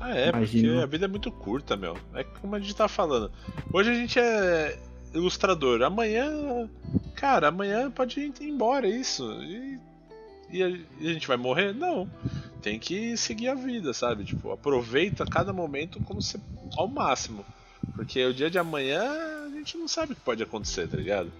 [0.00, 0.68] Ah, é, Imagino.
[0.68, 1.96] porque a vida é muito curta, meu.
[2.14, 3.32] É como a gente tá falando.
[3.72, 4.78] Hoje a gente é
[5.12, 5.82] ilustrador.
[5.82, 6.68] Amanhã,
[7.14, 9.24] cara, amanhã pode ir embora, é isso.
[9.42, 9.78] E,
[10.50, 11.74] e, a, e a gente vai morrer?
[11.74, 12.08] Não.
[12.62, 14.24] Tem que seguir a vida, sabe?
[14.24, 16.40] Tipo, aproveita cada momento como se,
[16.76, 17.44] ao máximo.
[17.98, 19.02] Porque o dia de amanhã
[19.44, 21.32] a gente não sabe o que pode acontecer, tá ligado?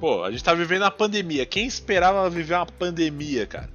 [0.00, 1.44] Pô, a gente tá vivendo uma pandemia.
[1.44, 3.68] Quem esperava viver uma pandemia, cara?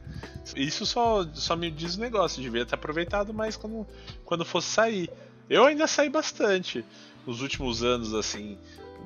[0.56, 2.42] Isso só, só me diz o negócio.
[2.42, 3.86] Devia ter aproveitado mais quando,
[4.26, 5.08] quando fosse sair.
[5.48, 6.84] Eu ainda saí bastante
[7.28, 8.58] nos últimos anos, assim.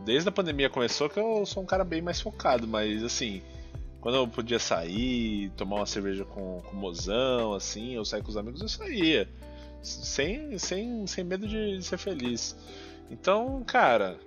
[0.06, 3.42] Desde a pandemia começou que eu sou um cara bem mais focado, mas assim.
[4.00, 8.30] Quando eu podia sair, tomar uma cerveja com, com o mozão, assim, eu sair com
[8.30, 9.28] os amigos, eu saía
[9.82, 12.56] sem, sem, sem medo de ser feliz.
[13.10, 14.18] Então, cara,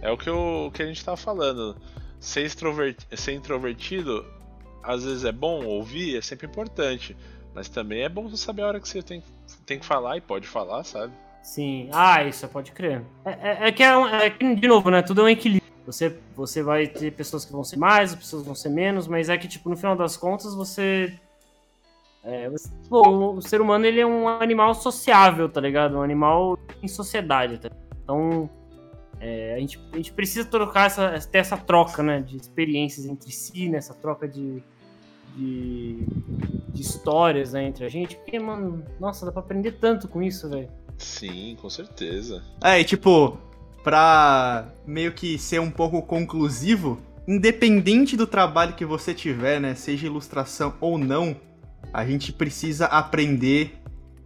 [0.00, 1.76] é o que, eu, que a gente tá falando.
[2.18, 4.24] Ser, ser introvertido,
[4.82, 7.16] às vezes é bom ouvir, é sempre importante.
[7.54, 9.22] Mas também é bom saber a hora que você tem,
[9.66, 11.12] tem que falar e pode falar, sabe?
[11.42, 11.88] Sim.
[11.92, 13.02] Ah, isso pode crer.
[13.24, 15.02] É, é, é que, é, um, é que, de novo, né?
[15.02, 15.70] Tudo é um equilíbrio.
[15.84, 19.36] Você, você vai ter pessoas que vão ser mais, pessoas vão ser menos, mas é
[19.36, 21.12] que, tipo, no final das contas, você
[22.24, 22.48] é,
[22.88, 25.96] pô, o ser humano ele é um animal sociável, tá ligado?
[25.96, 27.58] Um animal em sociedade.
[27.58, 27.70] Tá?
[28.02, 28.48] Então,
[29.20, 33.32] é, a, gente, a gente precisa trocar essa, ter essa troca né, de experiências entre
[33.32, 34.62] si, né, essa troca de,
[35.36, 36.06] de,
[36.68, 38.14] de histórias né, entre a gente.
[38.16, 40.68] Porque, mano, nossa, dá pra aprender tanto com isso, velho.
[40.98, 42.40] Sim, com certeza.
[42.62, 43.36] É, e tipo,
[43.82, 50.06] pra meio que ser um pouco conclusivo, independente do trabalho que você tiver, né, seja
[50.06, 51.36] ilustração ou não,
[51.92, 53.78] a gente precisa aprender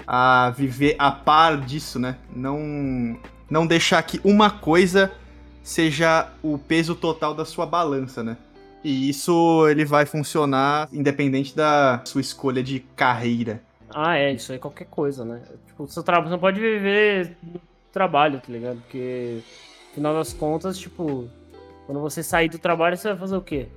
[0.06, 2.16] a viver a par disso, né?
[2.34, 3.18] Não,
[3.50, 5.12] não deixar que uma coisa
[5.62, 8.36] seja o peso total da sua balança, né?
[8.84, 13.60] E isso ele vai funcionar independente da sua escolha de carreira.
[13.90, 15.42] Ah, é, isso é qualquer coisa, né?
[15.66, 17.60] Tipo, seu trabalho, você não pode viver do
[17.92, 18.76] trabalho, tá ligado?
[18.82, 19.42] Porque,
[19.88, 21.28] no final das contas, tipo,
[21.86, 23.68] quando você sair do trabalho, você vai fazer o quê?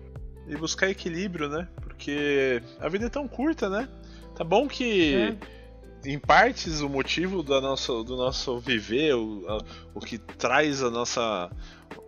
[0.48, 1.68] E buscar equilíbrio, né?
[2.00, 3.90] Porque a vida é tão curta, né?
[4.34, 5.16] Tá bom que.
[5.16, 6.10] É.
[6.10, 9.58] em partes, o motivo do nosso, do nosso viver, o, a,
[9.94, 11.52] o que traz a nossa,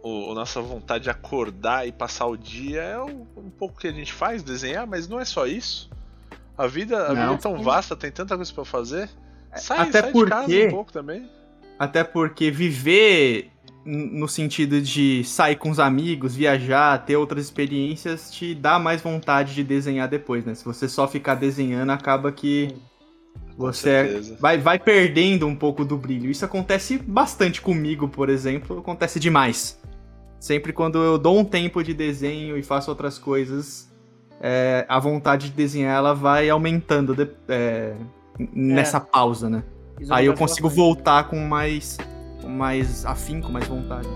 [0.01, 3.87] o, a nossa vontade de acordar e passar o dia é um, um pouco que
[3.87, 5.89] a gente faz, desenhar, mas não é só isso.
[6.57, 7.21] A vida, a Não.
[7.23, 9.09] vida é tão vasta, tem tanta coisa pra fazer.
[9.57, 11.29] Sai, Até sai porque- de casa um pouco também.
[11.77, 13.50] Até porque viver
[13.85, 19.53] no sentido de sair com os amigos, viajar, ter outras experiências, te dá mais vontade
[19.55, 20.53] de desenhar depois, né?
[20.53, 22.75] Se você só ficar desenhando, acaba que
[23.57, 26.29] você é vai, vai perdendo um pouco do brilho.
[26.29, 29.79] Isso acontece bastante comigo, por exemplo, acontece demais.
[30.39, 33.91] Sempre quando eu dou um tempo de desenho e faço outras coisas,
[34.39, 37.93] é, a vontade de desenhar ela vai aumentando de- é,
[38.39, 39.63] n- nessa pausa, né?
[40.15, 41.97] Aí eu consigo voltar com mais,
[42.41, 44.07] com mais afinco, mais vontade.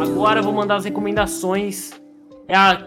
[0.00, 1.92] Agora eu vou mandar as recomendações.
[2.46, 2.86] É a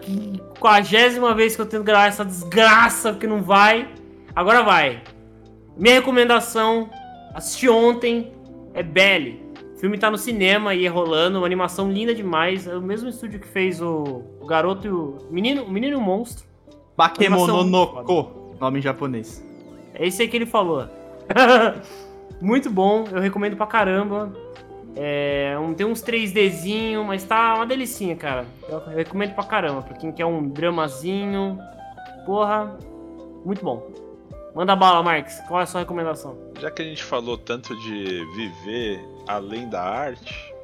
[0.62, 3.88] quadragésima vez que eu tento gravar essa desgraça porque não vai.
[4.34, 5.02] Agora vai.
[5.76, 6.88] Minha recomendação,
[7.34, 8.32] assisti ontem,
[8.72, 9.42] é Belly.
[9.74, 12.68] O filme tá no cinema e é rolando, uma animação linda demais.
[12.68, 15.96] É o mesmo estúdio que fez o, o garoto e o menino, o menino e
[15.96, 16.46] o monstro.
[16.96, 19.44] Bakemono Animação no muito Ko, nome em japonês.
[19.94, 20.86] É esse aí que ele falou.
[22.40, 24.32] Muito bom, eu recomendo pra caramba.
[24.94, 28.46] É, um- tem uns 3Dzinho, mas tá uma delicinha, cara.
[28.68, 31.58] Eu recomendo pra caramba, pra quem quer um dramazinho.
[32.26, 32.76] Porra,
[33.44, 33.90] muito bom.
[34.54, 35.40] Manda bala, Marques.
[35.48, 36.36] Qual é a sua recomendação?
[36.60, 40.54] Já que a gente falou tanto de viver além da arte,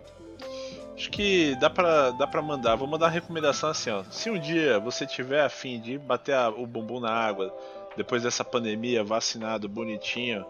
[0.94, 2.76] acho que dá pra, dá pra mandar.
[2.76, 4.02] Vou mandar uma recomendação assim, ó.
[4.10, 7.50] Se um dia você tiver afim de bater a- o bumbum na água,
[7.96, 10.44] depois dessa pandemia, vacinado, bonitinho,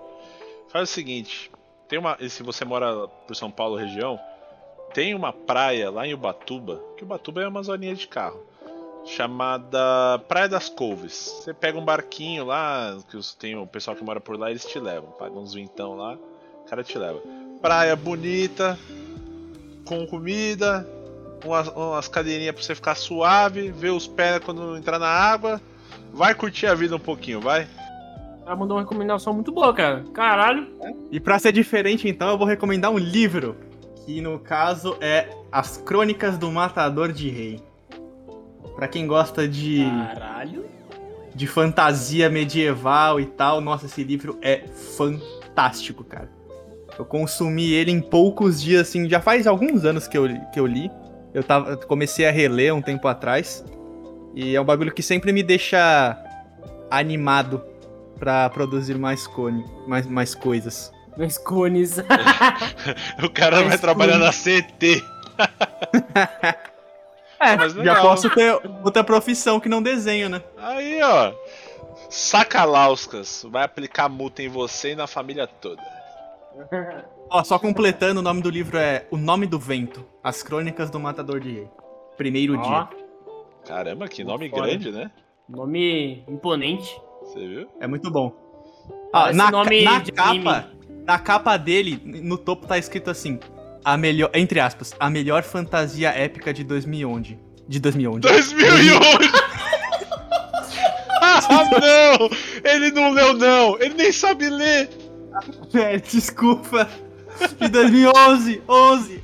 [0.68, 1.49] faz o seguinte.
[1.89, 4.20] Tem uma, se você mora por São Paulo região,
[4.93, 8.45] tem uma praia lá em Ubatuba, que Ubatuba é uma zoninha de carro,
[9.05, 11.14] chamada Praia das Couves.
[11.14, 14.78] Você pega um barquinho lá, que tem o pessoal que mora por lá, eles te
[14.78, 17.20] levam, paga uns vintão lá, o cara te leva.
[17.61, 18.78] Praia bonita,
[19.86, 20.86] com comida,
[21.45, 25.61] umas, umas cadeirinhas pra você ficar suave, ver os pés quando entrar na água.
[26.12, 27.66] Vai curtir a vida um pouquinho, vai.
[28.49, 30.05] Ela mandou uma recomendação muito boa, cara.
[30.14, 30.68] Caralho.
[31.12, 33.55] E pra ser diferente, então, eu vou recomendar um livro,
[34.07, 37.61] que no caso é As Crônicas do Matador de Rei.
[38.74, 39.84] Pra quem gosta de,
[40.14, 40.64] Caralho.
[41.34, 46.30] de fantasia medieval e tal, nossa, esse livro é fantástico, cara.
[46.99, 50.59] Eu consumi ele em poucos dias, assim, já faz alguns anos que eu, li- que
[50.59, 50.90] eu li.
[51.34, 53.62] Eu tava, eu comecei a reler um tempo atrás.
[54.34, 56.16] E é um bagulho que sempre me deixa
[56.90, 57.62] animado
[58.19, 60.93] pra produzir mais cone, mais, mais coisas.
[61.16, 61.97] Meus cones.
[63.25, 65.03] O cara vai Mas trabalhar na CT.
[67.41, 68.03] É, Mas já legal.
[68.03, 68.53] posso ter
[68.85, 70.43] outra profissão que não desenho, né?
[70.57, 71.33] Aí, ó.
[72.11, 73.47] Sacalauskas.
[73.49, 75.81] Vai aplicar multa em você e na família toda.
[77.31, 80.99] Ó, só completando, o nome do livro é O Nome do Vento, As Crônicas do
[80.99, 81.69] Matador de Rei.
[82.16, 82.89] Primeiro Ó, dia.
[83.66, 84.62] Caramba, que nome Foda.
[84.62, 85.11] grande, né?
[85.49, 87.01] nome imponente.
[87.29, 87.68] Você viu?
[87.81, 88.33] É muito bom.
[89.12, 90.64] Ó, Parece na, nome ca- na capa, anime.
[91.07, 93.39] na capa dele, no topo tá escrito assim:
[93.85, 97.39] a melhor, entre aspas, a melhor fantasia épica de 2011.
[97.66, 98.20] De 2011.
[98.20, 98.99] 2011!
[101.20, 101.41] ah,
[101.72, 102.31] não!
[102.70, 103.79] Ele não leu, não!
[103.81, 104.89] Ele nem sabe ler!
[105.72, 106.89] Velho, desculpa.
[107.61, 109.22] De 2011, 11.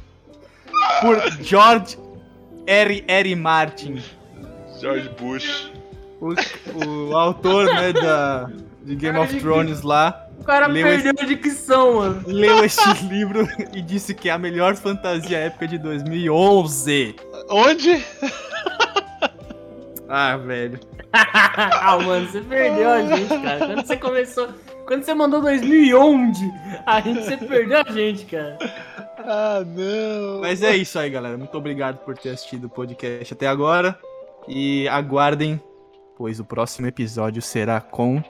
[1.00, 1.98] Por George
[2.66, 3.05] R.
[3.09, 3.34] R.
[3.36, 4.00] Martin.
[4.80, 5.70] George Bush.
[6.24, 8.48] O, o autor, né, da,
[8.82, 10.28] de Game of Thrones lá.
[10.38, 12.22] O cara Leu perdeu a dicção, mano.
[12.26, 17.16] leu este livro e disse que é a melhor fantasia épica de 2011.
[17.48, 18.04] Onde?
[20.08, 20.78] Ah, velho.
[21.12, 23.66] ah, mano, você perdeu a gente, cara.
[23.66, 24.48] Quando você começou.
[24.86, 26.52] Quando você mandou 2011,
[26.84, 28.58] a gente, você perdeu a gente, cara.
[29.18, 30.40] Ah, não!
[30.42, 31.38] Mas é isso aí, galera.
[31.38, 33.98] Muito obrigado por ter assistido o podcast até agora.
[34.46, 35.58] E aguardem,
[36.16, 38.22] pois o próximo episódio será com